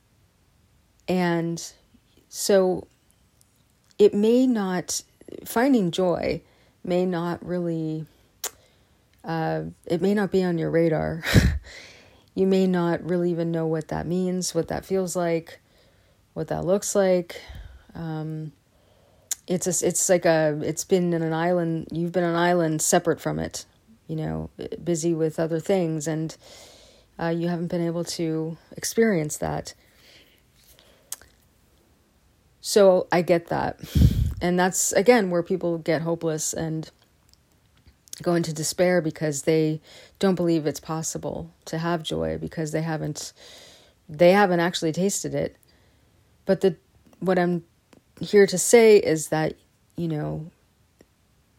And 1.08 1.72
so 2.28 2.86
it 3.98 4.14
may 4.14 4.46
not, 4.46 5.02
finding 5.44 5.90
joy 5.90 6.42
may 6.84 7.04
not 7.04 7.44
really, 7.44 8.06
uh, 9.24 9.62
it 9.86 10.00
may 10.00 10.14
not 10.14 10.30
be 10.30 10.42
on 10.44 10.56
your 10.58 10.70
radar. 10.70 11.24
you 12.34 12.46
may 12.46 12.66
not 12.66 13.04
really 13.04 13.30
even 13.30 13.50
know 13.50 13.66
what 13.66 13.88
that 13.88 14.06
means, 14.06 14.54
what 14.54 14.68
that 14.68 14.84
feels 14.84 15.16
like, 15.16 15.60
what 16.34 16.48
that 16.48 16.64
looks 16.64 16.94
like. 16.94 17.40
Um, 17.94 18.52
it's 19.46 19.66
a, 19.66 19.86
it's 19.86 20.08
like 20.08 20.24
a 20.24 20.60
it's 20.62 20.84
been 20.84 21.12
in 21.12 21.22
an 21.22 21.32
island. 21.32 21.88
You've 21.90 22.12
been 22.12 22.24
an 22.24 22.36
island 22.36 22.82
separate 22.82 23.20
from 23.20 23.38
it, 23.38 23.64
you 24.06 24.16
know, 24.16 24.50
busy 24.82 25.14
with 25.14 25.40
other 25.40 25.60
things, 25.60 26.06
and 26.06 26.36
uh, 27.18 27.28
you 27.28 27.48
haven't 27.48 27.68
been 27.68 27.84
able 27.84 28.04
to 28.04 28.56
experience 28.76 29.36
that. 29.38 29.74
So 32.60 33.08
I 33.10 33.22
get 33.22 33.48
that. 33.48 33.80
And 34.40 34.58
that's, 34.58 34.92
again, 34.92 35.30
where 35.30 35.42
people 35.42 35.78
get 35.78 36.02
hopeless 36.02 36.52
and 36.52 36.90
go 38.22 38.34
into 38.34 38.52
despair 38.52 39.00
because 39.00 39.42
they 39.42 39.80
don't 40.18 40.34
believe 40.34 40.66
it's 40.66 40.80
possible 40.80 41.50
to 41.64 41.78
have 41.78 42.02
joy 42.02 42.38
because 42.38 42.72
they 42.72 42.82
haven't 42.82 43.32
they 44.08 44.32
haven't 44.32 44.60
actually 44.60 44.92
tasted 44.92 45.34
it 45.34 45.56
but 46.46 46.60
the 46.60 46.76
what 47.20 47.38
i'm 47.38 47.64
here 48.20 48.46
to 48.46 48.58
say 48.58 48.96
is 48.96 49.28
that 49.28 49.54
you 49.96 50.08
know 50.08 50.50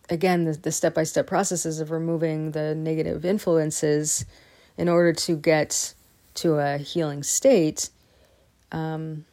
again 0.10 0.46
the, 0.46 0.54
the 0.54 0.72
step-by-step 0.72 1.28
processes 1.28 1.80
of 1.80 1.92
removing 1.92 2.52
the 2.52 2.76
negative 2.76 3.26
influences 3.26 4.26
in 4.78 4.88
order 4.90 5.14
to 5.14 5.36
get 5.36 5.94
to 6.34 6.56
a 6.56 6.78
healing 6.78 7.24
state 7.24 7.90
um, 8.72 9.26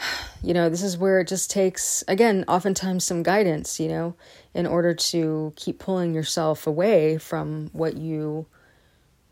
you 0.42 0.54
know, 0.54 0.68
this 0.68 0.82
is 0.82 0.98
where 0.98 1.20
it 1.20 1.28
just 1.28 1.50
takes, 1.50 2.04
again, 2.08 2.44
oftentimes 2.48 3.04
some 3.04 3.22
guidance, 3.22 3.80
you 3.80 3.88
know, 3.88 4.14
in 4.54 4.66
order 4.66 4.94
to 4.94 5.52
keep 5.56 5.78
pulling 5.78 6.14
yourself 6.14 6.66
away 6.66 7.18
from 7.18 7.70
what 7.72 7.96
you 7.96 8.46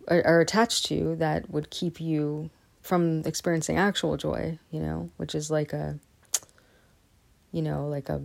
are 0.08 0.40
attached 0.40 0.86
to 0.86 1.14
that 1.16 1.50
would 1.50 1.68
keep 1.68 2.00
you 2.00 2.48
from 2.88 3.20
experiencing 3.26 3.76
actual 3.76 4.16
joy, 4.16 4.58
you 4.70 4.80
know, 4.80 5.10
which 5.18 5.34
is 5.34 5.50
like 5.50 5.74
a, 5.74 5.98
you 7.52 7.60
know, 7.60 7.86
like 7.86 8.08
a, 8.08 8.22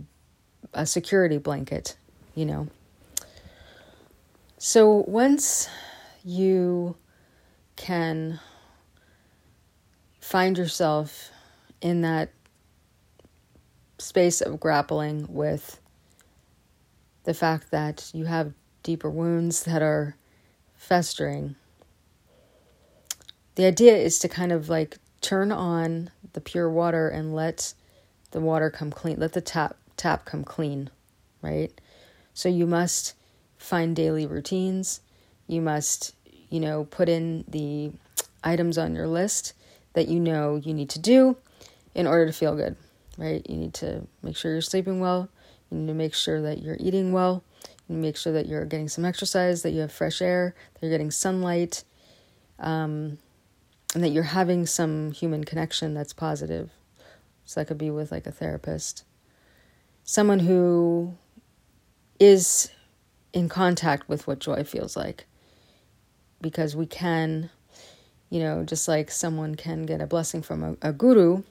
a 0.72 0.86
security 0.86 1.36
blanket, 1.36 1.98
you 2.34 2.46
know. 2.46 2.66
So 4.56 5.04
once 5.06 5.68
you 6.24 6.96
can 7.76 8.40
find 10.20 10.56
yourself 10.56 11.30
in 11.82 12.00
that 12.00 12.30
space 13.98 14.40
of 14.40 14.58
grappling 14.58 15.26
with 15.28 15.78
the 17.24 17.34
fact 17.34 17.70
that 17.70 18.10
you 18.14 18.24
have 18.24 18.54
deeper 18.82 19.10
wounds 19.10 19.64
that 19.64 19.82
are 19.82 20.16
festering. 20.74 21.54
The 23.54 23.66
idea 23.66 23.96
is 23.96 24.18
to 24.20 24.28
kind 24.28 24.52
of 24.52 24.68
like 24.68 24.98
turn 25.20 25.52
on 25.52 26.10
the 26.32 26.40
pure 26.40 26.68
water 26.68 27.08
and 27.08 27.34
let 27.34 27.74
the 28.32 28.40
water 28.40 28.70
come 28.70 28.90
clean, 28.90 29.18
let 29.18 29.32
the 29.32 29.40
tap 29.40 29.76
tap 29.96 30.24
come 30.24 30.44
clean, 30.44 30.90
right? 31.40 31.72
So 32.34 32.48
you 32.48 32.66
must 32.66 33.14
find 33.56 33.94
daily 33.94 34.26
routines. 34.26 35.00
You 35.46 35.60
must, 35.60 36.14
you 36.50 36.58
know, 36.58 36.84
put 36.84 37.08
in 37.08 37.44
the 37.46 37.92
items 38.42 38.76
on 38.76 38.94
your 38.94 39.06
list 39.06 39.52
that 39.92 40.08
you 40.08 40.18
know 40.18 40.56
you 40.56 40.74
need 40.74 40.90
to 40.90 40.98
do 40.98 41.36
in 41.94 42.06
order 42.06 42.26
to 42.26 42.32
feel 42.32 42.56
good 42.56 42.76
right? 43.18 43.44
You 43.48 43.56
need 43.56 43.74
to 43.74 44.06
make 44.22 44.36
sure 44.36 44.52
you're 44.52 44.60
sleeping 44.60 45.00
well. 45.00 45.28
You 45.70 45.78
need 45.78 45.86
to 45.88 45.94
make 45.94 46.14
sure 46.14 46.40
that 46.42 46.62
you're 46.62 46.76
eating 46.78 47.12
well. 47.12 47.42
You 47.88 47.96
need 47.96 48.02
to 48.02 48.06
make 48.06 48.16
sure 48.16 48.32
that 48.32 48.46
you're 48.46 48.64
getting 48.64 48.88
some 48.88 49.04
exercise, 49.04 49.62
that 49.62 49.70
you 49.70 49.80
have 49.80 49.92
fresh 49.92 50.22
air, 50.22 50.54
that 50.74 50.82
you're 50.82 50.90
getting 50.90 51.10
sunlight, 51.10 51.84
um, 52.58 53.18
and 53.94 54.02
that 54.02 54.10
you're 54.10 54.24
having 54.24 54.66
some 54.66 55.12
human 55.12 55.44
connection 55.44 55.94
that's 55.94 56.12
positive. 56.12 56.70
So 57.44 57.60
that 57.60 57.66
could 57.66 57.78
be 57.78 57.90
with 57.90 58.10
like 58.10 58.26
a 58.26 58.32
therapist, 58.32 59.04
someone 60.02 60.40
who 60.40 61.14
is 62.18 62.70
in 63.32 63.48
contact 63.48 64.08
with 64.08 64.26
what 64.26 64.38
joy 64.38 64.64
feels 64.64 64.96
like. 64.96 65.26
Because 66.40 66.76
we 66.76 66.86
can, 66.86 67.50
you 68.30 68.40
know, 68.40 68.64
just 68.64 68.88
like 68.88 69.10
someone 69.10 69.54
can 69.54 69.86
get 69.86 70.00
a 70.00 70.06
blessing 70.06 70.42
from 70.42 70.62
a, 70.62 70.88
a 70.88 70.92
guru, 70.92 71.42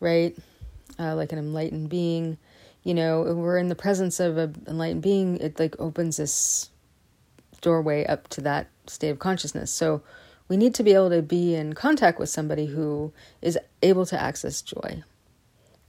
right? 0.00 0.36
uh, 0.98 1.14
like 1.14 1.32
an 1.32 1.38
enlightened 1.38 1.88
being, 1.88 2.38
you 2.82 2.94
know, 2.94 3.22
we're 3.22 3.58
in 3.58 3.68
the 3.68 3.74
presence 3.74 4.20
of 4.20 4.36
an 4.36 4.64
enlightened 4.66 5.02
being, 5.02 5.38
it 5.38 5.58
like 5.58 5.74
opens 5.78 6.16
this 6.16 6.70
doorway 7.60 8.04
up 8.06 8.28
to 8.28 8.40
that 8.40 8.68
state 8.86 9.10
of 9.10 9.18
consciousness. 9.18 9.70
So 9.70 10.02
we 10.52 10.58
need 10.58 10.74
to 10.74 10.82
be 10.82 10.92
able 10.92 11.08
to 11.08 11.22
be 11.22 11.54
in 11.54 11.72
contact 11.72 12.18
with 12.18 12.28
somebody 12.28 12.66
who 12.66 13.12
is 13.40 13.58
able 13.82 14.04
to 14.06 14.20
access 14.20 14.60
joy, 14.60 15.02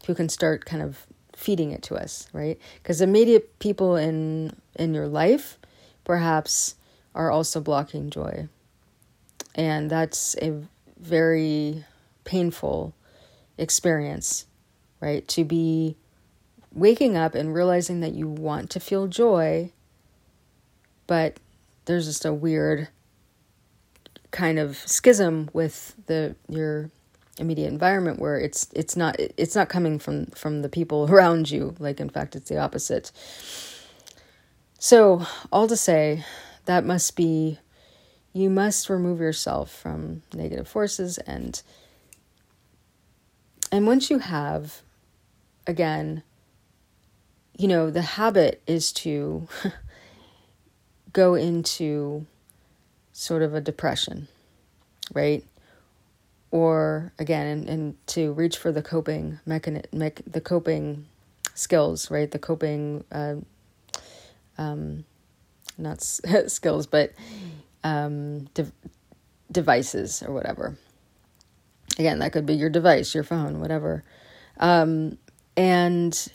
who 0.07 0.15
can 0.15 0.29
start 0.29 0.63
kind 0.63 0.81
of 0.81 1.05
feeding 1.35 1.71
it 1.71 1.83
to 1.83 1.95
us, 1.95 2.27
right? 2.31 2.57
Because 2.75 3.01
immediate 3.01 3.59
people 3.59 3.97
in 3.97 4.55
in 4.75 4.93
your 4.93 5.07
life 5.07 5.57
perhaps 6.05 6.75
are 7.13 7.29
also 7.29 7.59
blocking 7.59 8.09
joy. 8.09 8.47
And 9.55 9.89
that's 9.89 10.35
a 10.41 10.63
very 10.97 11.83
painful 12.23 12.93
experience 13.57 14.45
right? 15.03 15.27
To 15.27 15.43
be 15.43 15.97
waking 16.71 17.17
up 17.17 17.35
and 17.35 17.53
realizing 17.53 17.99
that 17.99 18.13
you 18.13 18.25
want 18.25 18.69
to 18.69 18.79
feel 18.79 19.07
joy, 19.07 19.69
but 21.07 21.41
there's 21.83 22.05
just 22.05 22.23
a 22.23 22.33
weird 22.33 22.87
kind 24.33 24.59
of 24.59 24.75
schism 24.77 25.49
with 25.53 25.95
the 26.07 26.35
your 26.49 26.89
immediate 27.39 27.67
environment 27.67 28.19
where 28.19 28.37
it's 28.37 28.67
it's 28.73 28.97
not 28.97 29.15
it's 29.19 29.55
not 29.55 29.69
coming 29.69 29.97
from 29.99 30.25
from 30.27 30.61
the 30.61 30.69
people 30.69 31.07
around 31.09 31.49
you. 31.49 31.75
Like 31.79 32.01
in 32.01 32.09
fact 32.09 32.35
it's 32.35 32.49
the 32.49 32.57
opposite. 32.57 33.11
So 34.79 35.25
all 35.51 35.67
to 35.67 35.77
say 35.77 36.25
that 36.65 36.83
must 36.83 37.15
be 37.15 37.59
you 38.33 38.49
must 38.49 38.89
remove 38.89 39.19
yourself 39.21 39.71
from 39.71 40.23
negative 40.33 40.67
forces 40.67 41.19
and 41.19 41.61
and 43.71 43.87
once 43.87 44.09
you 44.09 44.19
have 44.19 44.81
again, 45.65 46.23
you 47.57 47.67
know, 47.67 47.89
the 47.89 48.01
habit 48.01 48.61
is 48.67 48.91
to 48.93 49.47
go 51.13 51.35
into 51.35 52.25
sort 53.13 53.41
of 53.41 53.53
a 53.53 53.61
depression, 53.61 54.27
right? 55.13 55.45
Or 56.51 57.13
again, 57.17 57.47
and, 57.47 57.69
and 57.69 58.07
to 58.07 58.33
reach 58.33 58.57
for 58.57 58.71
the 58.71 58.81
coping 58.81 59.39
mechanism, 59.45 59.89
mech, 59.93 60.21
the 60.27 60.41
coping 60.41 61.05
skills, 61.53 62.11
right? 62.11 62.29
The 62.29 62.39
coping, 62.39 63.05
uh, 63.11 63.35
um, 64.57 65.05
not 65.77 66.01
skills, 66.47 66.87
but 66.87 67.13
um, 67.83 68.45
de- 68.53 68.71
devices 69.51 70.23
or 70.23 70.33
whatever. 70.33 70.77
Again, 71.97 72.19
that 72.19 72.33
could 72.33 72.45
be 72.45 72.55
your 72.55 72.69
device, 72.69 73.13
your 73.13 73.23
phone, 73.23 73.59
whatever. 73.59 74.03
Um, 74.57 75.17
and 75.55 76.27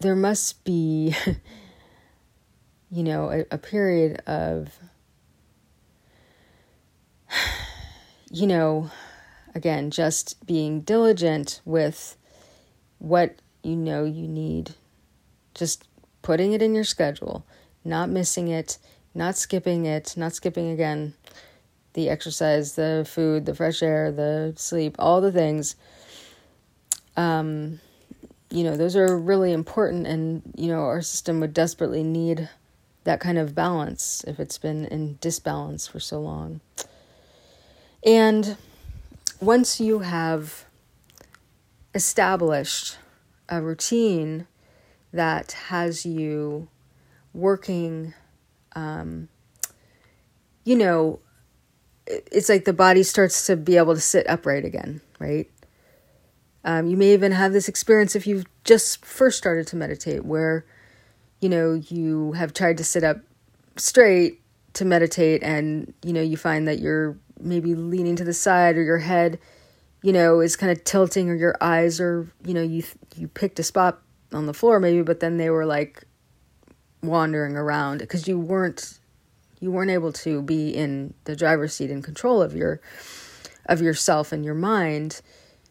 there 0.00 0.16
must 0.16 0.64
be, 0.64 1.14
you 2.90 3.02
know, 3.02 3.30
a, 3.30 3.44
a 3.54 3.58
period 3.58 4.22
of, 4.26 4.78
you 8.30 8.46
know, 8.46 8.90
again, 9.54 9.90
just 9.90 10.44
being 10.46 10.80
diligent 10.80 11.60
with 11.64 12.16
what 12.98 13.36
you 13.62 13.76
know 13.76 14.04
you 14.04 14.28
need. 14.28 14.74
Just 15.54 15.88
putting 16.22 16.52
it 16.52 16.62
in 16.62 16.74
your 16.74 16.84
schedule, 16.84 17.44
not 17.84 18.08
missing 18.10 18.48
it, 18.48 18.78
not 19.14 19.36
skipping 19.36 19.86
it, 19.86 20.16
not 20.16 20.34
skipping 20.34 20.70
again 20.70 21.14
the 21.94 22.10
exercise, 22.10 22.74
the 22.74 23.06
food, 23.08 23.46
the 23.46 23.54
fresh 23.54 23.82
air, 23.82 24.12
the 24.12 24.52
sleep, 24.56 24.96
all 24.98 25.22
the 25.22 25.32
things. 25.32 25.76
Um, 27.16 27.80
you 28.50 28.64
know, 28.64 28.76
those 28.76 28.94
are 28.96 29.16
really 29.16 29.52
important, 29.52 30.06
and 30.06 30.42
you 30.54 30.68
know, 30.68 30.80
our 30.80 31.00
system 31.00 31.40
would 31.40 31.54
desperately 31.54 32.02
need 32.02 32.48
that 33.06 33.20
kind 33.20 33.38
of 33.38 33.54
balance 33.54 34.22
if 34.26 34.38
it's 34.38 34.58
been 34.58 34.84
in 34.84 35.16
disbalance 35.20 35.86
for 35.86 35.98
so 35.98 36.20
long. 36.20 36.60
And 38.04 38.56
once 39.40 39.80
you 39.80 40.00
have 40.00 40.66
established 41.94 42.98
a 43.48 43.62
routine 43.62 44.46
that 45.12 45.52
has 45.52 46.04
you 46.04 46.68
working, 47.32 48.12
um, 48.74 49.28
you 50.64 50.76
know, 50.76 51.20
it's 52.06 52.48
like 52.48 52.64
the 52.64 52.72
body 52.72 53.02
starts 53.02 53.46
to 53.46 53.56
be 53.56 53.76
able 53.76 53.94
to 53.94 54.00
sit 54.00 54.28
upright 54.28 54.64
again, 54.64 55.00
right? 55.18 55.50
Um, 56.64 56.88
you 56.88 56.96
may 56.96 57.12
even 57.12 57.30
have 57.32 57.52
this 57.52 57.68
experience 57.68 58.16
if 58.16 58.26
you've 58.26 58.46
just 58.64 59.04
first 59.04 59.38
started 59.38 59.68
to 59.68 59.76
meditate 59.76 60.24
where 60.24 60.64
you 61.40 61.48
know, 61.48 61.74
you 61.74 62.32
have 62.32 62.52
tried 62.52 62.78
to 62.78 62.84
sit 62.84 63.04
up 63.04 63.18
straight 63.76 64.40
to 64.74 64.84
meditate 64.84 65.42
and, 65.42 65.92
you 66.02 66.12
know, 66.12 66.22
you 66.22 66.36
find 66.36 66.66
that 66.68 66.78
you're 66.78 67.16
maybe 67.40 67.74
leaning 67.74 68.16
to 68.16 68.24
the 68.24 68.32
side 68.32 68.76
or 68.76 68.82
your 68.82 68.98
head, 68.98 69.38
you 70.02 70.12
know, 70.12 70.40
is 70.40 70.56
kind 70.56 70.72
of 70.72 70.82
tilting 70.84 71.28
or 71.28 71.34
your 71.34 71.56
eyes 71.60 72.00
are, 72.00 72.26
you 72.44 72.54
know, 72.54 72.62
you 72.62 72.82
you 73.16 73.28
picked 73.28 73.58
a 73.58 73.62
spot 73.62 74.00
on 74.32 74.46
the 74.46 74.54
floor 74.54 74.80
maybe, 74.80 75.02
but 75.02 75.20
then 75.20 75.36
they 75.36 75.50
were 75.50 75.66
like 75.66 76.04
wandering 77.02 77.56
around 77.56 77.98
because 77.98 78.26
you 78.26 78.38
weren't 78.38 78.98
you 79.60 79.70
weren't 79.70 79.90
able 79.90 80.12
to 80.12 80.42
be 80.42 80.70
in 80.70 81.14
the 81.24 81.36
driver's 81.36 81.74
seat 81.74 81.90
in 81.90 82.02
control 82.02 82.42
of 82.42 82.54
your 82.54 82.80
of 83.66 83.80
yourself 83.80 84.32
and 84.32 84.44
your 84.44 84.54
mind 84.54 85.20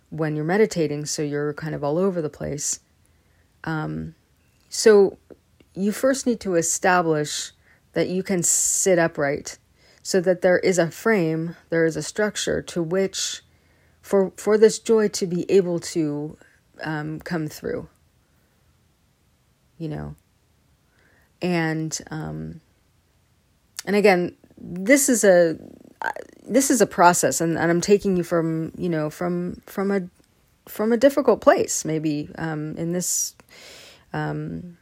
when 0.09 0.35
you're 0.35 0.45
meditating 0.45 1.05
so 1.05 1.21
you're 1.21 1.53
kind 1.53 1.75
of 1.75 1.83
all 1.83 1.97
over 1.97 2.21
the 2.21 2.29
place. 2.29 2.79
Um, 3.63 4.15
so 4.69 5.17
you 5.75 5.91
first 5.91 6.25
need 6.25 6.39
to 6.41 6.55
establish 6.55 7.51
that 7.93 8.09
you 8.09 8.23
can 8.23 8.43
sit 8.43 8.99
upright 8.99 9.57
so 10.03 10.21
that 10.21 10.41
there 10.41 10.59
is 10.59 10.77
a 10.77 10.91
frame, 10.91 11.55
there 11.69 11.85
is 11.85 11.95
a 11.95 12.03
structure 12.03 12.61
to 12.61 12.83
which 12.83 13.41
for 14.01 14.31
for 14.37 14.57
this 14.57 14.77
joy 14.79 15.07
to 15.07 15.25
be 15.25 15.49
able 15.49 15.79
to 15.79 16.37
um, 16.83 17.19
come 17.19 17.47
through. 17.47 17.87
You 19.77 19.89
know. 19.89 20.15
And 21.41 21.97
um, 22.11 22.61
and 23.85 23.95
again, 23.95 24.35
this 24.57 25.09
is 25.09 25.23
a 25.23 25.57
this 26.47 26.69
is 26.69 26.81
a 26.81 26.85
process 26.85 27.41
and, 27.41 27.57
and 27.57 27.71
I'm 27.71 27.81
taking 27.81 28.15
you 28.15 28.23
from, 28.23 28.71
you 28.77 28.89
know, 28.89 29.09
from 29.09 29.61
from 29.65 29.91
a 29.91 30.01
from 30.67 30.91
a 30.91 30.97
difficult 30.97 31.41
place, 31.41 31.85
maybe 31.85 32.29
um, 32.37 32.75
in 32.77 32.91
this 32.91 33.35
um, 34.13 34.77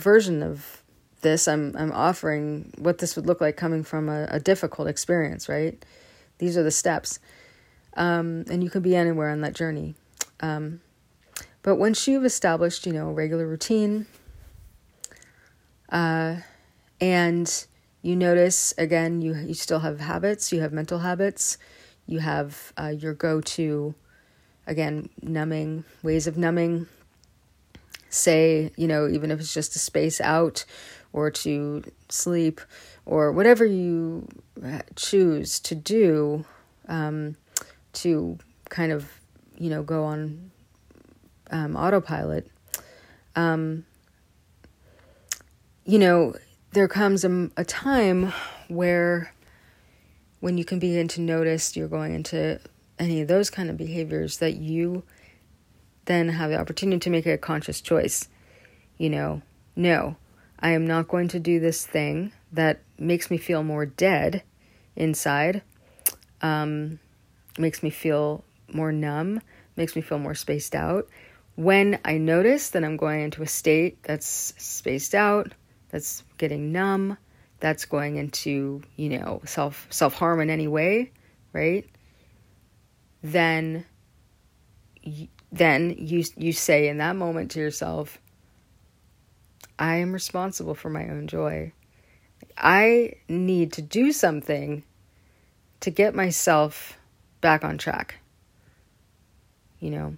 version 0.00 0.42
of 0.42 0.82
this, 1.20 1.48
I'm 1.48 1.74
I'm 1.76 1.92
offering 1.92 2.72
what 2.78 2.98
this 2.98 3.16
would 3.16 3.26
look 3.26 3.40
like 3.40 3.56
coming 3.56 3.82
from 3.82 4.08
a, 4.08 4.26
a 4.30 4.40
difficult 4.40 4.88
experience, 4.88 5.48
right? 5.48 5.84
These 6.38 6.56
are 6.56 6.62
the 6.62 6.70
steps, 6.70 7.18
um, 7.96 8.44
and 8.50 8.62
you 8.62 8.70
can 8.70 8.82
be 8.82 8.94
anywhere 8.94 9.30
on 9.30 9.40
that 9.40 9.54
journey. 9.54 9.94
Um, 10.40 10.80
but 11.62 11.76
once 11.76 12.06
you've 12.06 12.24
established, 12.24 12.86
you 12.86 12.92
know, 12.92 13.08
a 13.08 13.12
regular 13.12 13.46
routine, 13.46 14.06
uh, 15.90 16.36
and 17.00 17.66
you 18.02 18.14
notice 18.14 18.72
again, 18.78 19.20
you 19.20 19.34
you 19.34 19.54
still 19.54 19.80
have 19.80 20.00
habits, 20.00 20.52
you 20.52 20.60
have 20.60 20.72
mental 20.72 21.00
habits, 21.00 21.58
you 22.06 22.20
have 22.20 22.72
uh, 22.80 22.94
your 22.96 23.14
go 23.14 23.40
to, 23.40 23.94
again, 24.66 25.08
numbing 25.20 25.84
ways 26.02 26.26
of 26.28 26.38
numbing 26.38 26.86
say, 28.08 28.70
you 28.76 28.86
know, 28.86 29.08
even 29.08 29.30
if 29.30 29.40
it's 29.40 29.52
just 29.52 29.72
to 29.72 29.78
space 29.78 30.20
out 30.20 30.64
or 31.12 31.30
to 31.30 31.82
sleep 32.08 32.60
or 33.06 33.32
whatever 33.32 33.64
you 33.64 34.26
choose 34.96 35.60
to 35.60 35.74
do 35.74 36.44
um, 36.88 37.36
to 37.92 38.38
kind 38.68 38.92
of, 38.92 39.20
you 39.56 39.70
know, 39.70 39.82
go 39.82 40.04
on 40.04 40.50
um, 41.50 41.76
autopilot, 41.76 42.50
um, 43.36 43.84
you 45.84 45.98
know, 45.98 46.34
there 46.72 46.88
comes 46.88 47.24
a, 47.24 47.50
a 47.56 47.64
time 47.64 48.32
where 48.68 49.32
when 50.40 50.58
you 50.58 50.64
can 50.64 50.78
begin 50.78 51.08
to 51.08 51.20
notice 51.20 51.76
you're 51.76 51.88
going 51.88 52.14
into 52.14 52.60
any 52.98 53.20
of 53.20 53.28
those 53.28 53.50
kind 53.50 53.70
of 53.70 53.76
behaviors 53.76 54.38
that 54.38 54.56
you 54.56 55.02
then 56.08 56.30
have 56.30 56.50
the 56.50 56.58
opportunity 56.58 56.98
to 56.98 57.10
make 57.10 57.26
a 57.26 57.38
conscious 57.38 57.80
choice. 57.80 58.28
You 58.96 59.10
know, 59.10 59.42
no, 59.76 60.16
I 60.58 60.70
am 60.70 60.86
not 60.86 61.06
going 61.06 61.28
to 61.28 61.38
do 61.38 61.60
this 61.60 61.86
thing 61.86 62.32
that 62.52 62.80
makes 62.98 63.30
me 63.30 63.36
feel 63.36 63.62
more 63.62 63.86
dead 63.86 64.42
inside, 64.96 65.62
um, 66.42 66.98
makes 67.58 67.82
me 67.82 67.90
feel 67.90 68.42
more 68.72 68.90
numb, 68.90 69.40
makes 69.76 69.94
me 69.94 70.02
feel 70.02 70.18
more 70.18 70.34
spaced 70.34 70.74
out. 70.74 71.08
When 71.54 71.98
I 72.04 72.18
notice 72.18 72.70
that 72.70 72.84
I'm 72.84 72.96
going 72.96 73.20
into 73.20 73.42
a 73.42 73.46
state 73.46 74.02
that's 74.02 74.54
spaced 74.58 75.14
out, 75.14 75.52
that's 75.90 76.24
getting 76.38 76.72
numb, 76.72 77.18
that's 77.60 77.84
going 77.84 78.16
into, 78.16 78.82
you 78.96 79.10
know, 79.10 79.42
self 79.44 79.86
self 79.90 80.14
harm 80.14 80.40
in 80.40 80.50
any 80.50 80.68
way, 80.68 81.12
right? 81.52 81.84
Then 83.22 83.84
then 85.50 85.94
you 85.98 86.24
you 86.36 86.52
say 86.52 86.88
in 86.88 86.98
that 86.98 87.16
moment 87.16 87.50
to 87.50 87.60
yourself 87.60 88.18
i 89.78 89.96
am 89.96 90.12
responsible 90.12 90.74
for 90.74 90.90
my 90.90 91.08
own 91.08 91.26
joy. 91.26 91.72
I 92.56 93.14
need 93.28 93.72
to 93.74 93.82
do 93.82 94.10
something 94.12 94.82
to 95.80 95.90
get 95.90 96.14
myself 96.14 96.98
back 97.40 97.64
on 97.64 97.78
track. 97.78 98.16
You 99.78 99.90
know 99.90 100.16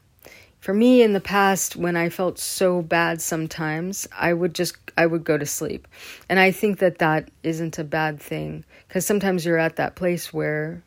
for 0.61 0.75
me 0.75 1.03
in 1.03 1.13
the 1.15 1.21
past 1.21 1.75
when 1.75 1.97
i 1.97 2.09
felt 2.09 2.39
so 2.39 2.83
bad 2.83 3.21
sometimes 3.21 4.07
i 4.17 4.33
would 4.33 4.55
just 4.55 4.77
i 4.97 5.07
would 5.07 5.25
go 5.25 5.37
to 5.37 5.47
sleep. 5.47 5.89
And 6.29 6.39
i 6.39 6.51
think 6.51 6.79
that 6.79 6.99
that 6.99 7.31
isn't 7.43 7.79
a 7.79 7.85
bad 7.85 8.21
thing 8.21 8.65
because 8.87 9.05
sometimes 9.05 9.45
you're 9.45 9.59
at 9.59 9.77
that 9.77 9.97
place 9.97 10.33
where 10.33 10.83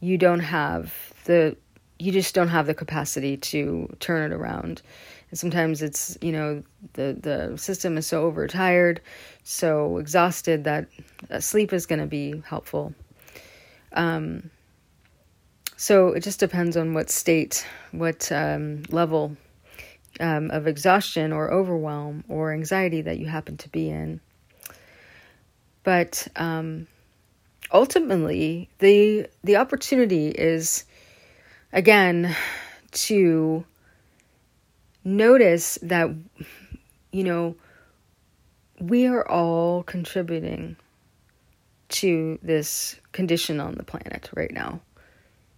you 0.00 0.18
don't 0.18 0.40
have 0.40 1.12
the 1.24 1.56
you 2.02 2.10
just 2.10 2.34
don't 2.34 2.48
have 2.48 2.66
the 2.66 2.74
capacity 2.74 3.36
to 3.36 3.88
turn 4.00 4.32
it 4.32 4.34
around. 4.34 4.82
And 5.30 5.38
sometimes 5.38 5.82
it's, 5.82 6.18
you 6.20 6.32
know, 6.32 6.62
the, 6.94 7.16
the 7.18 7.56
system 7.56 7.96
is 7.96 8.06
so 8.06 8.24
overtired, 8.24 9.00
so 9.44 9.98
exhausted 9.98 10.64
that 10.64 10.88
sleep 11.38 11.72
is 11.72 11.86
going 11.86 12.00
to 12.00 12.06
be 12.06 12.42
helpful. 12.46 12.92
Um, 13.92 14.50
so 15.76 16.08
it 16.08 16.22
just 16.24 16.40
depends 16.40 16.76
on 16.76 16.92
what 16.92 17.08
state, 17.08 17.64
what 17.92 18.30
um, 18.32 18.82
level 18.90 19.36
um, 20.18 20.50
of 20.50 20.66
exhaustion 20.66 21.32
or 21.32 21.52
overwhelm 21.52 22.24
or 22.28 22.52
anxiety 22.52 23.02
that 23.02 23.18
you 23.18 23.26
happen 23.26 23.56
to 23.58 23.68
be 23.68 23.90
in. 23.90 24.20
But 25.84 26.26
um, 26.36 26.86
ultimately, 27.72 28.68
the 28.78 29.26
the 29.42 29.56
opportunity 29.56 30.28
is 30.28 30.84
again 31.72 32.36
to 32.92 33.64
notice 35.04 35.78
that 35.82 36.10
you 37.10 37.24
know 37.24 37.56
we 38.80 39.06
are 39.06 39.28
all 39.28 39.82
contributing 39.84 40.76
to 41.88 42.38
this 42.42 42.96
condition 43.12 43.60
on 43.60 43.74
the 43.74 43.84
planet 43.84 44.30
right 44.34 44.50
now. 44.50 44.80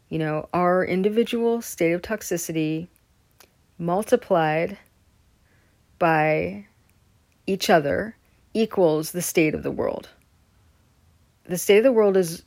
You 0.09 0.19
know, 0.19 0.49
our 0.53 0.85
individual 0.85 1.63
state 1.63 1.93
of 1.93 2.03
toxicity 2.03 2.89
multiplied 3.79 4.77
by 5.99 6.67
each 7.47 7.71
other 7.71 8.17
equals 8.53 9.13
the 9.13 9.23
state 9.23 9.55
of 9.55 9.63
the 9.63 9.71
world. 9.71 10.09
The 11.47 11.59
state 11.59 11.79
of 11.79 11.85
the 11.85 11.93
world 11.93 12.17
is 12.17 12.43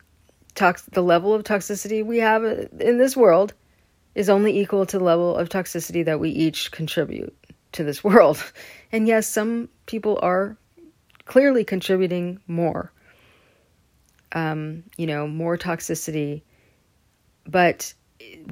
tox- 0.57 0.89
the 0.91 1.03
level 1.03 1.33
of 1.33 1.43
toxicity 1.43 2.05
we 2.05 2.17
have 2.17 2.43
in 2.43 2.97
this 2.97 3.15
world 3.15 3.53
is 4.15 4.29
only 4.29 4.59
equal 4.59 4.85
to 4.85 4.97
the 4.97 5.03
level 5.03 5.35
of 5.37 5.47
toxicity 5.47 6.03
that 6.03 6.19
we 6.19 6.31
each 6.31 6.71
contribute 6.71 7.33
to 7.71 7.83
this 7.83 8.03
world. 8.03 8.43
And 8.89 9.05
yes, 9.05 9.27
some 9.27 9.67
people 9.85 10.17
are 10.21 10.55
clearly 11.25 11.65
contributing 11.65 12.39
more. 12.47 12.93
Um, 14.31 14.83
you 14.95 15.07
know, 15.07 15.27
more 15.27 15.57
toxicity, 15.57 16.43
but 17.45 17.93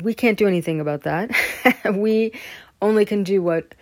we 0.02 0.14
can't 0.14 0.38
do 0.38 0.46
anything 0.46 0.82
about 0.82 1.04
that. 1.04 1.32
we 1.94 2.34
only 2.82 3.06
can 3.06 3.24
do 3.24 3.42
what, 3.42 3.76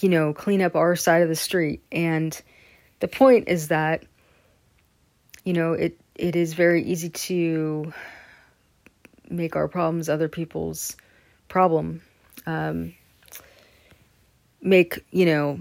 you 0.00 0.10
know, 0.10 0.34
clean 0.34 0.60
up 0.60 0.76
our 0.76 0.96
side 0.96 1.22
of 1.22 1.30
the 1.30 1.34
street. 1.34 1.82
And 1.90 2.38
the 3.00 3.08
point 3.08 3.48
is 3.48 3.68
that, 3.68 4.04
you 5.44 5.54
know, 5.54 5.72
it, 5.72 5.98
it 6.14 6.36
is 6.36 6.54
very 6.54 6.82
easy 6.82 7.08
to 7.08 7.92
make 9.28 9.56
our 9.56 9.68
problems 9.68 10.08
other 10.08 10.28
people's 10.28 10.96
problem. 11.48 12.02
Um, 12.46 12.94
make, 14.60 15.04
you 15.10 15.26
know, 15.26 15.60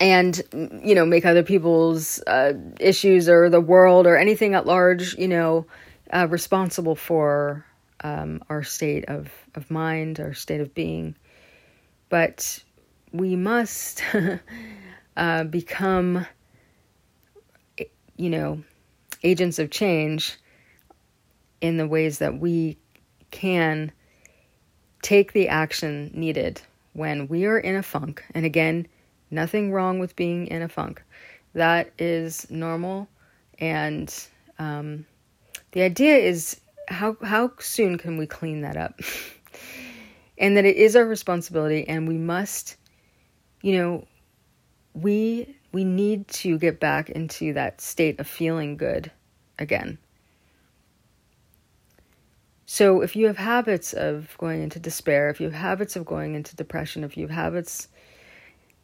and 0.00 0.42
you 0.82 0.94
know 0.94 1.06
make 1.06 1.24
other 1.24 1.42
people's 1.42 2.20
uh, 2.26 2.52
issues 2.80 3.28
or 3.28 3.48
the 3.48 3.60
world 3.60 4.06
or 4.06 4.16
anything 4.16 4.54
at 4.54 4.66
large 4.66 5.14
you 5.14 5.28
know 5.28 5.66
uh, 6.12 6.26
responsible 6.28 6.94
for 6.94 7.64
um, 8.04 8.42
our 8.50 8.62
state 8.62 9.06
of, 9.06 9.30
of 9.54 9.70
mind 9.70 10.20
our 10.20 10.34
state 10.34 10.60
of 10.60 10.74
being 10.74 11.14
but 12.08 12.62
we 13.12 13.36
must 13.36 14.02
uh, 15.16 15.44
become 15.44 16.26
you 18.16 18.30
know 18.30 18.62
agents 19.22 19.58
of 19.58 19.70
change 19.70 20.36
in 21.60 21.76
the 21.76 21.86
ways 21.86 22.18
that 22.18 22.38
we 22.38 22.76
can 23.30 23.90
take 25.02 25.32
the 25.32 25.48
action 25.48 26.10
needed 26.14 26.60
when 26.92 27.28
we 27.28 27.44
are 27.46 27.58
in 27.58 27.76
a 27.76 27.82
funk 27.82 28.24
and 28.34 28.44
again 28.44 28.86
Nothing 29.30 29.72
wrong 29.72 29.98
with 29.98 30.14
being 30.16 30.46
in 30.46 30.62
a 30.62 30.68
funk. 30.68 31.02
That 31.54 31.92
is 31.98 32.48
normal. 32.50 33.08
And 33.58 34.12
um, 34.58 35.06
the 35.72 35.82
idea 35.82 36.16
is 36.16 36.60
how, 36.88 37.16
how 37.22 37.52
soon 37.58 37.98
can 37.98 38.18
we 38.18 38.26
clean 38.26 38.60
that 38.60 38.76
up? 38.76 39.00
and 40.38 40.56
that 40.56 40.64
it 40.64 40.76
is 40.76 40.94
our 40.94 41.04
responsibility 41.04 41.88
and 41.88 42.06
we 42.06 42.18
must, 42.18 42.76
you 43.62 43.76
know, 43.76 44.06
we 44.94 45.55
we 45.72 45.84
need 45.84 46.28
to 46.28 46.58
get 46.58 46.80
back 46.80 47.10
into 47.10 47.52
that 47.54 47.80
state 47.80 48.18
of 48.20 48.26
feeling 48.26 48.76
good 48.76 49.10
again. 49.58 49.98
So 52.66 53.00
if 53.00 53.14
you 53.14 53.26
have 53.26 53.36
habits 53.36 53.92
of 53.92 54.36
going 54.38 54.62
into 54.62 54.80
despair, 54.80 55.30
if 55.30 55.40
you 55.40 55.46
have 55.46 55.60
habits 55.60 55.94
of 55.96 56.04
going 56.04 56.34
into 56.34 56.56
depression, 56.56 57.04
if 57.04 57.16
you 57.16 57.28
have 57.28 57.36
habits 57.36 57.88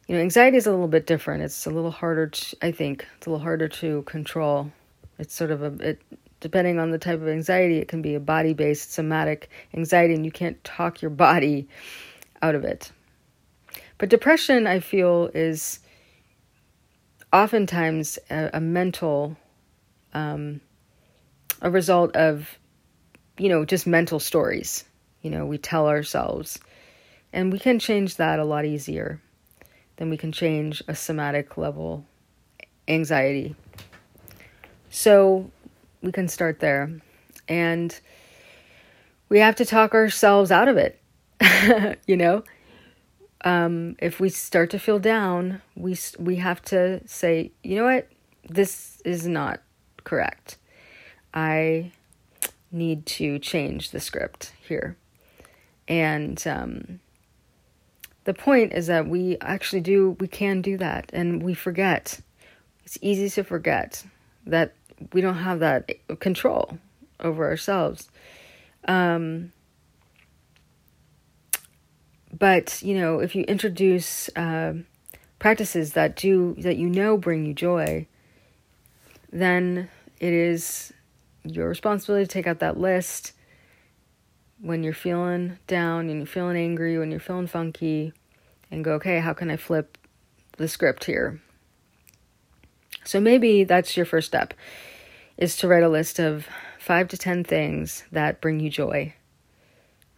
you 0.07 0.15
know, 0.15 0.21
anxiety 0.21 0.57
is 0.57 0.67
a 0.67 0.71
little 0.71 0.87
bit 0.87 1.07
different. 1.07 1.43
It's 1.43 1.65
a 1.65 1.69
little 1.69 1.91
harder, 1.91 2.27
to, 2.27 2.57
I 2.61 2.71
think, 2.71 3.07
it's 3.17 3.27
a 3.27 3.29
little 3.29 3.43
harder 3.43 3.67
to 3.69 4.01
control. 4.03 4.71
It's 5.17 5.33
sort 5.33 5.51
of 5.51 5.63
a, 5.63 5.89
it, 5.89 6.01
depending 6.39 6.77
on 6.77 6.91
the 6.91 6.97
type 6.97 7.21
of 7.21 7.27
anxiety, 7.27 7.77
it 7.77 7.87
can 7.87 8.01
be 8.01 8.15
a 8.15 8.19
body 8.19 8.53
based 8.53 8.91
somatic 8.91 9.49
anxiety, 9.73 10.13
and 10.13 10.25
you 10.25 10.31
can't 10.31 10.61
talk 10.63 11.01
your 11.01 11.11
body 11.11 11.69
out 12.41 12.55
of 12.55 12.65
it. 12.65 12.91
But 13.97 14.09
depression, 14.09 14.67
I 14.67 14.81
feel, 14.81 15.29
is 15.33 15.79
oftentimes 17.33 18.19
a, 18.29 18.51
a 18.53 18.61
mental, 18.61 19.35
um, 20.13 20.61
a 21.61 21.69
result 21.69 22.15
of, 22.15 22.57
you 23.37 23.49
know, 23.49 23.65
just 23.65 23.87
mental 23.87 24.19
stories. 24.19 24.85
You 25.21 25.31
know, 25.31 25.45
we 25.45 25.57
tell 25.57 25.87
ourselves. 25.87 26.59
And 27.33 27.51
we 27.51 27.59
can 27.59 27.79
change 27.79 28.17
that 28.17 28.39
a 28.39 28.45
lot 28.45 28.63
easier 28.63 29.19
then 29.97 30.09
we 30.09 30.17
can 30.17 30.31
change 30.31 30.81
a 30.87 30.95
somatic 30.95 31.57
level 31.57 32.05
anxiety. 32.87 33.55
So 34.89 35.51
we 36.01 36.11
can 36.11 36.27
start 36.27 36.59
there. 36.59 36.99
And 37.47 37.97
we 39.29 39.39
have 39.39 39.55
to 39.57 39.65
talk 39.65 39.93
ourselves 39.93 40.51
out 40.51 40.67
of 40.67 40.77
it. 40.77 40.99
you 42.07 42.17
know, 42.17 42.43
um, 43.43 43.95
if 43.99 44.19
we 44.19 44.29
start 44.29 44.69
to 44.71 44.79
feel 44.79 44.99
down, 44.99 45.61
we 45.75 45.97
we 46.17 46.37
have 46.37 46.61
to 46.63 47.05
say, 47.07 47.51
you 47.63 47.75
know 47.75 47.85
what, 47.85 48.07
this 48.47 49.01
is 49.03 49.27
not 49.27 49.61
correct. 50.03 50.57
I 51.33 51.91
need 52.71 53.05
to 53.05 53.39
change 53.39 53.91
the 53.91 53.99
script 53.99 54.53
here, 54.67 54.97
and 55.87 56.41
um, 56.47 56.99
the 58.23 58.33
point 58.33 58.73
is 58.73 58.87
that 58.87 59.07
we 59.07 59.37
actually 59.41 59.81
do 59.81 60.11
we 60.19 60.27
can 60.27 60.61
do 60.61 60.77
that 60.77 61.09
and 61.13 61.43
we 61.43 61.53
forget. 61.53 62.19
It's 62.85 62.97
easy 63.01 63.29
to 63.29 63.43
forget 63.43 64.03
that 64.45 64.73
we 65.13 65.21
don't 65.21 65.37
have 65.37 65.59
that 65.59 65.89
control 66.19 66.77
over 67.19 67.45
ourselves. 67.45 68.09
Um, 68.87 69.53
but 72.37 72.81
you 72.81 72.97
know 72.97 73.19
if 73.19 73.35
you 73.35 73.43
introduce 73.43 74.29
uh, 74.35 74.73
practices 75.39 75.93
that 75.93 76.15
do 76.15 76.55
that 76.59 76.77
you 76.77 76.89
know 76.89 77.17
bring 77.17 77.45
you 77.45 77.53
joy 77.53 78.05
then 79.31 79.89
it 80.19 80.33
is 80.33 80.93
your 81.43 81.67
responsibility 81.67 82.25
to 82.25 82.31
take 82.31 82.47
out 82.47 82.59
that 82.59 82.79
list 82.79 83.33
when 84.63 84.81
you're 84.81 84.93
feeling 84.93 85.57
down 85.67 86.09
and 86.09 86.19
you're 86.19 86.25
feeling 86.25 86.55
angry, 86.55 86.97
when 86.97 87.11
you're 87.11 87.19
feeling 87.19 87.47
funky, 87.47 88.13
and 88.71 88.83
go, 88.83 88.93
okay, 88.93 89.19
how 89.19 89.33
can 89.33 89.51
I 89.51 89.57
flip 89.57 89.97
the 90.57 90.69
script 90.69 91.03
here? 91.03 91.41
So 93.03 93.19
maybe 93.19 93.65
that's 93.65 93.97
your 93.97 94.05
first 94.05 94.27
step 94.27 94.53
is 95.35 95.57
to 95.57 95.67
write 95.67 95.83
a 95.83 95.89
list 95.89 96.19
of 96.19 96.47
five 96.79 97.09
to 97.09 97.17
10 97.17 97.43
things 97.43 98.05
that 98.11 98.39
bring 98.39 98.61
you 98.61 98.69
joy, 98.69 99.13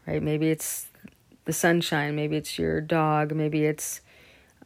right? 0.06 0.22
Maybe 0.22 0.50
it's 0.50 0.88
the 1.46 1.54
sunshine, 1.54 2.16
maybe 2.16 2.36
it's 2.36 2.60
your 2.60 2.82
dog, 2.82 3.34
maybe 3.34 3.66
it's, 3.66 4.02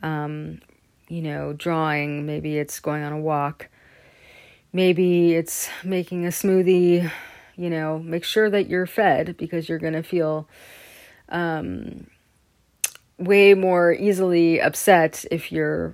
um, 0.01 0.61
you 1.07 1.21
know, 1.21 1.53
drawing, 1.53 2.25
maybe 2.25 2.57
it's 2.57 2.79
going 2.79 3.03
on 3.03 3.13
a 3.13 3.19
walk, 3.19 3.67
maybe 4.71 5.35
it's 5.35 5.69
making 5.83 6.25
a 6.25 6.29
smoothie, 6.29 7.11
you 7.55 7.69
know, 7.69 7.99
make 7.99 8.23
sure 8.23 8.49
that 8.49 8.67
you're 8.67 8.87
fed 8.87 9.35
because 9.37 9.67
you're 9.67 9.79
going 9.79 9.93
to 9.93 10.03
feel 10.03 10.47
um, 11.29 12.07
way 13.17 13.53
more 13.53 13.91
easily 13.93 14.61
upset 14.61 15.25
if 15.29 15.51
you're 15.51 15.93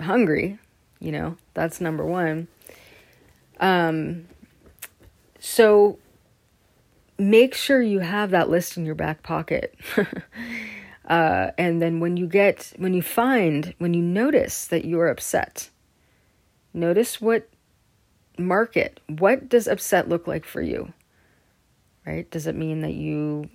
hungry, 0.00 0.58
you 0.98 1.12
know, 1.12 1.36
that's 1.54 1.80
number 1.80 2.04
one. 2.04 2.48
Um, 3.60 4.26
so 5.38 5.98
make 7.18 7.54
sure 7.54 7.80
you 7.80 8.00
have 8.00 8.30
that 8.30 8.50
list 8.50 8.76
in 8.76 8.84
your 8.84 8.94
back 8.94 9.22
pocket. 9.22 9.74
uh, 11.08 11.50
and 11.58 11.80
then 11.80 12.00
when 12.00 12.16
you 12.16 12.26
get, 12.26 12.72
when 12.76 12.94
you 12.94 13.02
find, 13.02 13.74
when 13.78 13.94
you 13.94 14.02
notice 14.02 14.66
that 14.66 14.84
you 14.84 15.00
are 15.00 15.08
upset, 15.08 15.70
notice 16.72 17.20
what 17.20 17.48
market, 18.38 19.00
what 19.06 19.48
does 19.48 19.68
upset 19.68 20.08
look 20.08 20.26
like 20.26 20.44
for 20.44 20.60
you? 20.60 20.92
right? 22.06 22.30
Does 22.30 22.46
it 22.46 22.54
mean 22.54 22.80
that 22.82 22.94
you 22.94 23.48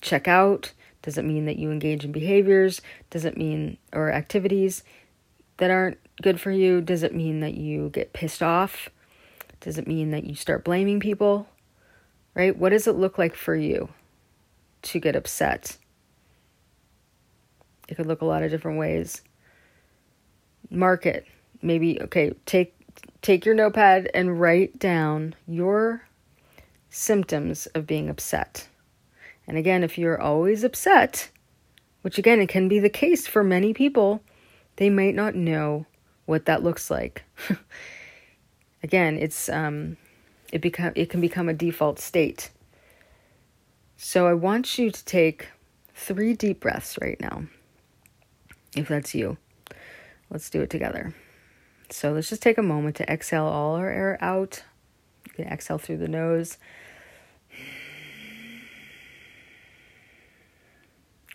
check 0.00 0.28
out? 0.28 0.72
Does 1.02 1.18
it 1.18 1.24
mean 1.24 1.46
that 1.46 1.58
you 1.58 1.70
engage 1.70 2.04
in 2.04 2.12
behaviors? 2.12 2.80
Does 3.10 3.24
it 3.24 3.36
mean, 3.36 3.78
or 3.92 4.10
activities 4.10 4.82
that 5.58 5.70
aren't 5.70 5.98
good 6.22 6.40
for 6.40 6.50
you? 6.50 6.80
Does 6.80 7.02
it 7.02 7.14
mean 7.14 7.40
that 7.40 7.54
you 7.54 7.90
get 7.90 8.12
pissed 8.12 8.42
off? 8.42 8.88
Does 9.60 9.78
it 9.78 9.86
mean 9.86 10.10
that 10.10 10.24
you 10.24 10.34
start 10.34 10.64
blaming 10.64 11.00
people? 11.00 11.48
Right? 12.36 12.56
What 12.56 12.68
does 12.68 12.86
it 12.86 12.96
look 12.96 13.16
like 13.16 13.34
for 13.34 13.56
you 13.56 13.88
to 14.82 15.00
get 15.00 15.16
upset? 15.16 15.78
It 17.88 17.94
could 17.94 18.04
look 18.04 18.20
a 18.20 18.26
lot 18.26 18.42
of 18.42 18.50
different 18.50 18.78
ways. 18.78 19.22
Mark 20.70 21.06
it. 21.06 21.26
Maybe 21.62 21.98
okay, 22.02 22.32
take 22.44 22.74
take 23.22 23.46
your 23.46 23.54
notepad 23.54 24.10
and 24.12 24.38
write 24.38 24.78
down 24.78 25.34
your 25.48 26.06
symptoms 26.90 27.66
of 27.68 27.86
being 27.86 28.10
upset. 28.10 28.68
And 29.46 29.56
again, 29.56 29.82
if 29.82 29.96
you're 29.96 30.20
always 30.20 30.62
upset, 30.62 31.30
which 32.02 32.18
again, 32.18 32.40
it 32.40 32.50
can 32.50 32.68
be 32.68 32.78
the 32.78 32.90
case 32.90 33.26
for 33.26 33.42
many 33.42 33.72
people, 33.72 34.22
they 34.76 34.90
might 34.90 35.14
not 35.14 35.34
know 35.34 35.86
what 36.26 36.44
that 36.44 36.62
looks 36.62 36.90
like. 36.90 37.24
again, 38.82 39.16
it's 39.16 39.48
um, 39.48 39.96
it 40.56 40.62
become 40.62 40.92
it 40.94 41.10
can 41.10 41.20
become 41.20 41.50
a 41.50 41.54
default 41.54 41.98
state. 41.98 42.50
So 43.98 44.26
I 44.26 44.32
want 44.32 44.78
you 44.78 44.90
to 44.90 45.04
take 45.04 45.48
three 45.94 46.32
deep 46.32 46.60
breaths 46.60 46.98
right 47.00 47.20
now. 47.20 47.44
If 48.74 48.88
that's 48.88 49.14
you, 49.14 49.36
let's 50.30 50.48
do 50.48 50.62
it 50.62 50.70
together. 50.70 51.14
So 51.90 52.12
let's 52.12 52.30
just 52.30 52.42
take 52.42 52.56
a 52.56 52.62
moment 52.62 52.96
to 52.96 53.10
exhale 53.10 53.44
all 53.44 53.76
our 53.76 53.90
air 53.90 54.18
out. 54.22 54.64
You 55.26 55.32
can 55.34 55.44
exhale 55.44 55.78
through 55.78 55.98
the 55.98 56.08
nose 56.08 56.56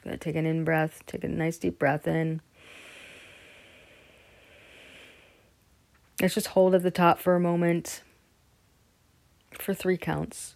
Gonna 0.03 0.17
take 0.17 0.36
an 0.36 0.47
in 0.47 0.63
breath, 0.63 1.03
take 1.05 1.23
a 1.23 1.27
nice 1.27 1.60
deep 1.60 1.77
breath 1.77 2.07
in. 2.07 2.41
Let's 6.19 6.34
just 6.34 6.47
hold 6.47 6.73
at 6.73 6.81
the 6.81 6.89
top 6.89 7.19
for 7.19 7.36
a 7.36 7.39
moment 7.39 8.01
for 9.60 9.74
three 9.74 9.98
counts. 9.98 10.56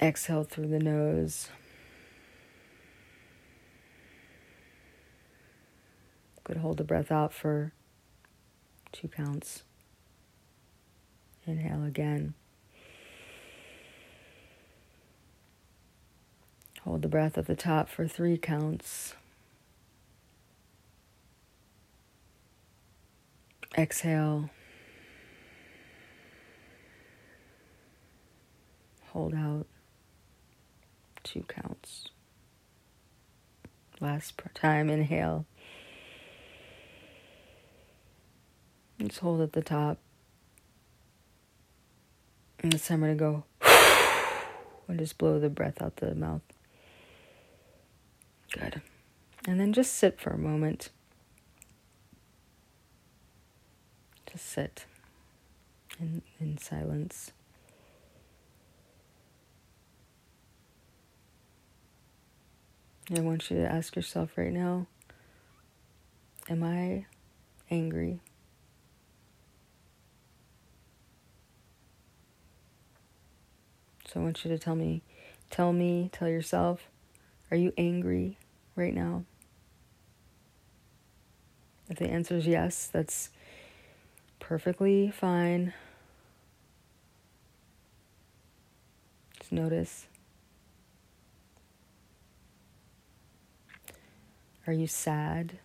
Exhale 0.00 0.44
through 0.44 0.68
the 0.68 0.78
nose. 0.78 1.48
Could 6.44 6.56
hold 6.56 6.78
the 6.78 6.84
breath 6.84 7.12
out 7.12 7.32
for 7.32 7.72
two 8.92 9.08
counts. 9.08 9.62
Inhale 11.46 11.84
again. 11.84 12.34
Hold 16.82 17.02
the 17.02 17.08
breath 17.08 17.36
at 17.36 17.46
the 17.46 17.54
top 17.54 17.88
for 17.88 18.08
three 18.08 18.38
counts. 18.38 19.14
Exhale. 23.76 24.50
Hold 29.12 29.34
out 29.34 29.66
two 31.24 31.44
counts. 31.48 32.08
Last 34.00 34.40
time, 34.54 34.88
inhale. 34.88 35.46
Just 39.00 39.18
hold 39.18 39.40
at 39.40 39.52
the 39.52 39.62
top. 39.62 39.98
And 42.60 42.72
this 42.72 42.86
time 42.86 43.02
I'm 43.02 43.16
going 43.16 43.18
to 43.18 43.44
go 43.60 43.68
and 44.88 44.98
just 44.98 45.18
blow 45.18 45.38
the 45.38 45.48
breath 45.48 45.82
out 45.82 45.96
the 45.96 46.14
mouth. 46.14 46.42
Good. 48.52 48.80
And 49.46 49.58
then 49.58 49.72
just 49.72 49.94
sit 49.94 50.20
for 50.20 50.30
a 50.30 50.38
moment. 50.38 50.90
Just 54.30 54.46
sit 54.46 54.84
in, 55.98 56.22
in 56.38 56.58
silence. 56.58 57.32
I 63.16 63.20
want 63.20 63.50
you 63.50 63.56
to 63.56 63.66
ask 63.66 63.96
yourself 63.96 64.30
right 64.36 64.52
now 64.52 64.86
Am 66.48 66.64
I 66.64 67.06
angry? 67.70 68.20
So 74.06 74.20
I 74.20 74.24
want 74.24 74.44
you 74.44 74.50
to 74.50 74.58
tell 74.58 74.74
me, 74.74 75.02
tell 75.50 75.72
me, 75.72 76.10
tell 76.12 76.28
yourself, 76.28 76.88
are 77.52 77.56
you 77.56 77.72
angry 77.78 78.36
right 78.74 78.92
now? 78.92 79.24
If 81.88 81.98
the 81.98 82.08
answer 82.08 82.36
is 82.36 82.46
yes, 82.48 82.88
that's 82.92 83.30
perfectly 84.40 85.12
fine. 85.12 85.72
Just 89.38 89.52
notice. 89.52 90.06
Are 94.70 94.72
you 94.72 94.86
sad? 94.86 95.58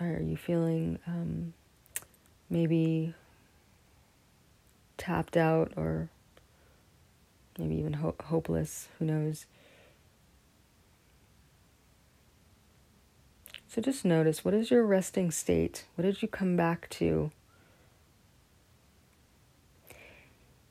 Are 0.00 0.22
you 0.22 0.38
feeling 0.38 0.98
um, 1.06 1.52
maybe 2.48 3.12
tapped 4.96 5.36
out 5.36 5.70
or 5.76 6.08
maybe 7.58 7.74
even 7.74 7.92
ho- 7.92 8.14
hopeless? 8.24 8.88
Who 8.98 9.04
knows? 9.04 9.44
So 13.76 13.82
just 13.82 14.06
notice 14.06 14.42
what 14.42 14.54
is 14.54 14.70
your 14.70 14.86
resting 14.86 15.30
state? 15.30 15.84
What 15.96 16.04
did 16.04 16.22
you 16.22 16.28
come 16.28 16.56
back 16.56 16.88
to? 16.92 17.30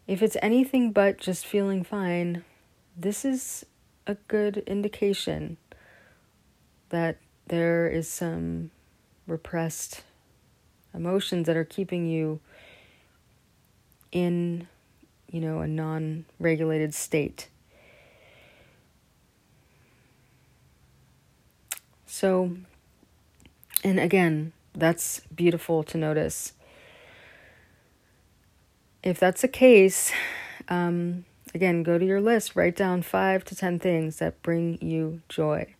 If 0.08 0.24
it's 0.24 0.36
anything 0.42 0.92
but 0.92 1.20
just 1.20 1.46
feeling 1.46 1.84
fine, 1.84 2.44
this 2.98 3.24
is 3.24 3.64
a 4.08 4.16
good 4.28 4.58
indication 4.66 5.58
that 6.90 7.20
there 7.46 7.88
is 7.88 8.10
some 8.10 8.72
repressed 9.28 10.02
emotions 10.92 11.46
that 11.46 11.56
are 11.56 11.64
keeping 11.64 12.08
you 12.08 12.40
in, 14.12 14.68
you 15.30 15.42
know, 15.42 15.60
a 15.60 15.68
non 15.68 16.26
regulated 16.40 16.96
state. 16.96 17.50
So, 22.08 22.58
and 23.86 24.00
again, 24.00 24.52
that's 24.74 25.20
beautiful 25.34 25.84
to 25.84 25.98
notice. 25.98 26.54
If 29.04 29.20
that's 29.20 29.44
the 29.44 29.48
case, 29.48 30.12
um, 30.68 31.26
again, 31.54 31.84
go 31.84 32.00
to 32.00 32.06
your 32.06 32.20
list, 32.20 32.56
write 32.56 32.76
down 32.76 33.04
five 33.04 33.46
to 33.46 33.56
ten 33.56 33.78
things 33.78 34.18
that 34.18 34.42
bring 34.42 34.82
you 34.82 35.22
joy. 35.30 35.76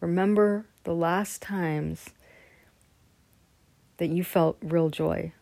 Remember 0.00 0.64
the 0.84 0.94
last 0.94 1.42
times 1.42 2.06
that 3.98 4.08
you 4.08 4.24
felt 4.24 4.56
real 4.62 4.88
joy? 4.88 5.34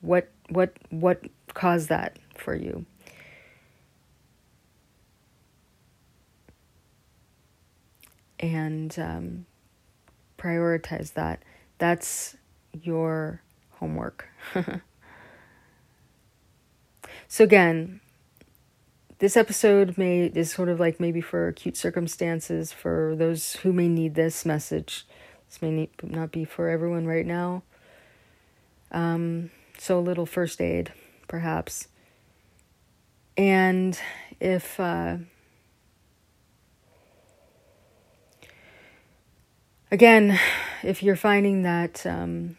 What 0.00 0.30
what 0.48 0.78
what 0.88 1.26
caused 1.52 1.90
that 1.90 2.18
for 2.38 2.54
you? 2.54 2.86
And 8.38 8.98
um, 8.98 9.44
prioritize 10.40 11.12
that. 11.14 11.42
That's 11.78 12.36
your 12.72 13.42
homework. 13.72 14.28
so 17.28 17.44
again, 17.44 18.00
this 19.18 19.36
episode 19.36 19.98
may 19.98 20.26
is 20.26 20.50
sort 20.50 20.68
of 20.68 20.80
like 20.80 20.98
maybe 20.98 21.20
for 21.20 21.48
acute 21.48 21.76
circumstances 21.76 22.72
for 22.72 23.14
those 23.16 23.56
who 23.56 23.72
may 23.72 23.88
need 23.88 24.14
this 24.14 24.46
message. 24.46 25.06
This 25.48 25.60
may 25.60 25.70
need, 25.70 25.90
not 26.02 26.32
be 26.32 26.44
for 26.44 26.68
everyone 26.68 27.06
right 27.06 27.26
now. 27.26 27.62
Um, 28.92 29.50
so 29.78 29.98
a 29.98 30.00
little 30.00 30.26
first 30.26 30.60
aid, 30.60 30.92
perhaps. 31.28 31.88
And 33.36 33.98
if 34.40 34.80
uh, 34.80 35.16
again, 39.90 40.38
if 40.82 41.02
you're 41.02 41.16
finding 41.16 41.62
that 41.62 42.06
um, 42.06 42.56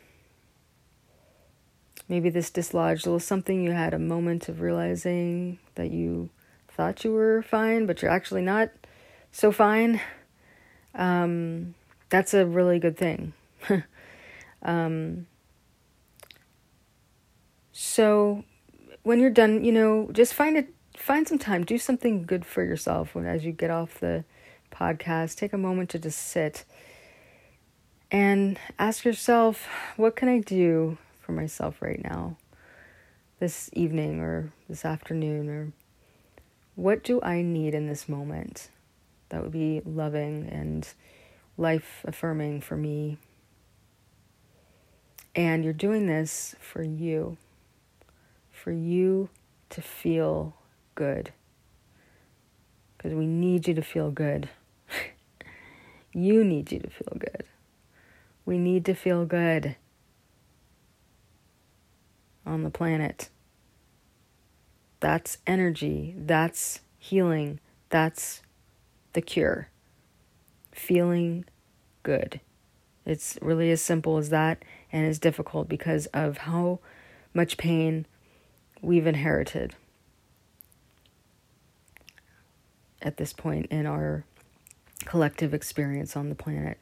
maybe 2.08 2.30
this 2.30 2.50
dislodged 2.50 3.06
a 3.06 3.10
little 3.10 3.20
something 3.20 3.64
you 3.64 3.72
had 3.72 3.94
a 3.94 4.00
moment 4.00 4.50
of 4.50 4.62
realizing 4.62 5.60
that 5.76 5.92
you 5.92 6.30
thought 6.70 7.04
you 7.04 7.12
were 7.12 7.42
fine, 7.42 7.86
but 7.86 8.02
you're 8.02 8.12
actually 8.12 8.42
not 8.42 8.70
so 9.32 9.52
fine, 9.52 10.02
um, 10.96 11.74
that's 12.10 12.34
a 12.34 12.46
really 12.46 12.80
good 12.80 12.98
thing. 12.98 13.34
um, 14.62 15.26
so 17.72 18.44
when 19.04 19.20
you're 19.20 19.30
done, 19.30 19.64
you 19.64 19.72
know, 19.72 20.10
just 20.12 20.34
find 20.34 20.58
it, 20.58 20.74
find 20.98 21.28
some 21.28 21.40
time, 21.40 21.64
do 21.64 21.78
something 21.78 22.26
good 22.26 22.46
for 22.46 22.64
yourself. 22.64 23.16
When 23.16 23.26
as 23.26 23.46
you 23.46 23.52
get 23.54 23.72
off 23.72 24.00
the 24.00 24.26
podcast, 24.72 25.38
take 25.38 25.54
a 25.54 25.58
moment 25.58 25.90
to 25.92 26.00
just 26.00 26.20
sit 26.20 26.66
and 28.12 28.60
ask 28.78 29.06
yourself, 29.06 29.68
what 29.96 30.16
can 30.16 30.28
I 30.28 30.40
do 30.40 30.98
for 31.22 31.32
myself 31.32 31.82
right 31.82 32.04
now, 32.04 32.36
this 33.40 33.70
evening 33.74 34.20
or 34.20 34.52
this 34.70 34.84
afternoon 34.84 35.50
or 35.50 35.72
what 36.76 37.04
do 37.04 37.22
I 37.22 37.42
need 37.42 37.74
in 37.74 37.88
this 37.88 38.10
moment 38.10 38.70
that 39.30 39.42
would 39.42 39.52
be 39.52 39.82
loving 39.86 40.48
and 40.50 40.88
life 41.58 42.02
affirming 42.06 42.62
for 42.62 42.76
me? 42.76 43.18
And 45.34 45.64
you're 45.64 45.74
doing 45.74 46.08
this 46.08 46.56
for 46.60 46.84
you, 46.84 47.38
for 48.52 48.72
you 48.72 49.30
to 49.70 49.82
feel 49.82 50.56
good. 50.96 51.32
Because 52.98 53.14
we 53.14 53.26
need 53.26 53.68
you 53.68 53.74
to 53.74 53.82
feel 53.82 54.12
good. 54.12 54.50
you 56.14 56.44
need 56.44 56.72
you 56.72 56.80
to 56.80 56.90
feel 56.90 57.18
good. 57.18 57.46
We 58.46 58.58
need 58.58 58.86
to 58.86 58.94
feel 58.94 59.26
good 59.26 59.76
on 62.46 62.64
the 62.64 62.70
planet. 62.70 63.30
That's 65.00 65.38
energy. 65.48 66.16
That's 66.18 66.82
healing. 66.98 67.60
That's 67.90 68.42
the 69.14 69.22
cure. 69.22 69.70
Feeling 70.72 71.46
good. 72.04 72.40
It's 73.06 73.38
really 73.42 73.72
as 73.72 73.82
simple 73.82 74.18
as 74.18 74.30
that 74.30 74.64
and 74.92 75.06
it's 75.06 75.20
difficult 75.20 75.68
because 75.68 76.06
of 76.08 76.40
how 76.40 76.80
much 77.34 77.58
pain 77.58 78.06
we've 78.82 79.08
inherited 79.08 79.76
at 83.02 83.18
this 83.18 83.34
point 83.34 83.66
in 83.68 83.86
our 83.86 84.26
collective 85.06 85.54
experience 85.54 86.16
on 86.16 86.30
the 86.30 86.36
planet. 86.36 86.78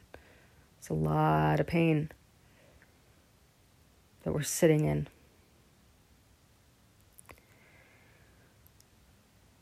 It's 0.80 0.88
a 0.88 0.94
lot 0.94 1.60
of 1.60 1.66
pain. 1.66 2.10
that 4.22 4.32
we're 4.32 4.42
sitting 4.42 4.86
in. 4.86 5.08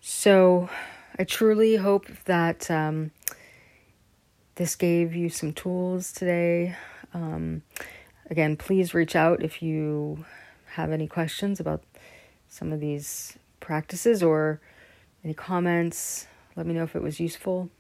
So, 0.01 0.71
I 1.19 1.25
truly 1.25 1.75
hope 1.75 2.07
that 2.27 2.71
um, 2.71 3.11
this 4.55 4.77
gave 4.77 5.13
you 5.13 5.29
some 5.29 5.53
tools 5.53 6.13
today. 6.13 6.77
Um, 7.13 7.63
again, 8.31 8.57
please 8.57 8.95
reach 8.95 9.17
out 9.17 9.43
if 9.43 9.61
you 9.61 10.25
have 10.75 10.93
any 10.93 11.09
questions 11.09 11.59
about 11.59 11.83
some 12.49 12.73
of 12.73 12.79
these 12.79 13.37
practices 13.59 14.23
or 14.23 14.61
any 15.25 15.35
comments. 15.35 16.29
Let 16.55 16.67
me 16.67 16.75
know 16.75 16.85
if 16.85 16.95
it 16.95 17.03
was 17.03 17.19
useful. 17.19 17.71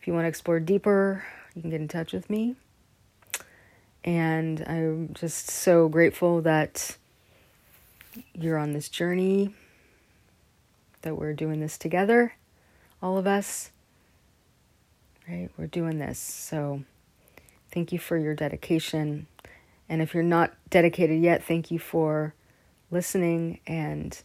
If 0.00 0.08
you 0.08 0.14
want 0.14 0.24
to 0.24 0.28
explore 0.28 0.58
deeper, 0.58 1.24
you 1.54 1.62
can 1.62 1.70
get 1.70 1.80
in 1.80 1.88
touch 1.88 2.12
with 2.12 2.30
me. 2.30 2.56
And 4.04 4.64
I'm 4.66 5.14
just 5.14 5.50
so 5.50 5.88
grateful 5.88 6.42
that 6.42 6.96
you're 8.34 8.58
on 8.58 8.72
this 8.72 8.88
journey, 8.88 9.54
that 11.02 11.16
we're 11.16 11.34
doing 11.34 11.60
this 11.60 11.78
together, 11.78 12.34
all 13.00 13.16
of 13.16 13.26
us. 13.26 13.70
Right? 15.28 15.50
We're 15.56 15.66
doing 15.66 15.98
this. 15.98 16.18
So 16.18 16.82
thank 17.70 17.92
you 17.92 17.98
for 17.98 18.16
your 18.18 18.34
dedication. 18.34 19.26
And 19.88 20.02
if 20.02 20.14
you're 20.14 20.22
not 20.24 20.52
dedicated 20.68 21.20
yet, 21.20 21.44
thank 21.44 21.70
you 21.70 21.78
for 21.78 22.34
listening 22.90 23.60
and 23.66 24.20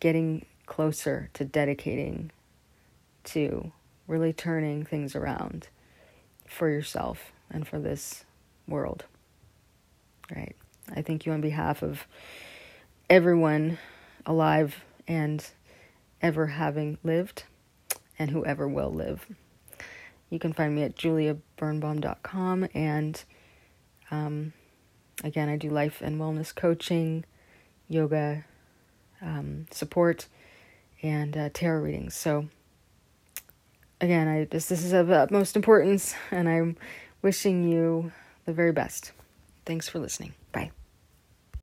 getting 0.00 0.46
closer 0.66 1.30
to 1.34 1.44
dedicating 1.44 2.30
to 3.24 3.72
really 4.06 4.32
turning 4.32 4.84
things 4.84 5.14
around 5.14 5.68
for 6.48 6.68
yourself 6.68 7.32
and 7.50 7.66
for 7.66 7.78
this 7.78 8.24
world. 8.66 9.04
Right. 10.34 10.56
I 10.94 11.02
thank 11.02 11.26
you 11.26 11.32
on 11.32 11.40
behalf 11.40 11.82
of 11.82 12.06
everyone 13.08 13.78
alive 14.26 14.76
and 15.06 15.44
ever 16.20 16.46
having 16.46 16.98
lived 17.02 17.44
and 18.18 18.30
whoever 18.30 18.68
will 18.68 18.92
live. 18.92 19.26
You 20.30 20.38
can 20.38 20.52
find 20.52 20.74
me 20.74 20.82
at 20.82 20.96
juliabirnbaum.com 20.96 22.68
and 22.74 23.24
um, 24.10 24.52
again, 25.24 25.48
I 25.48 25.56
do 25.56 25.70
life 25.70 26.00
and 26.02 26.20
wellness 26.20 26.54
coaching, 26.54 27.24
yoga 27.88 28.44
um, 29.20 29.66
support, 29.70 30.26
and 31.02 31.36
uh, 31.36 31.50
tarot 31.52 31.80
readings. 31.80 32.14
So 32.14 32.48
again, 34.00 34.28
I 34.28 34.44
this 34.44 34.70
is 34.70 34.92
of 34.92 35.10
utmost 35.10 35.56
importance, 35.56 36.14
and 36.30 36.48
I'm 36.48 36.76
wishing 37.22 37.68
you 37.68 38.12
the 38.44 38.52
very 38.52 38.72
best. 38.72 39.12
Thanks 39.64 39.88
for 39.88 39.98
listening. 39.98 40.34
Bye. 40.52 40.70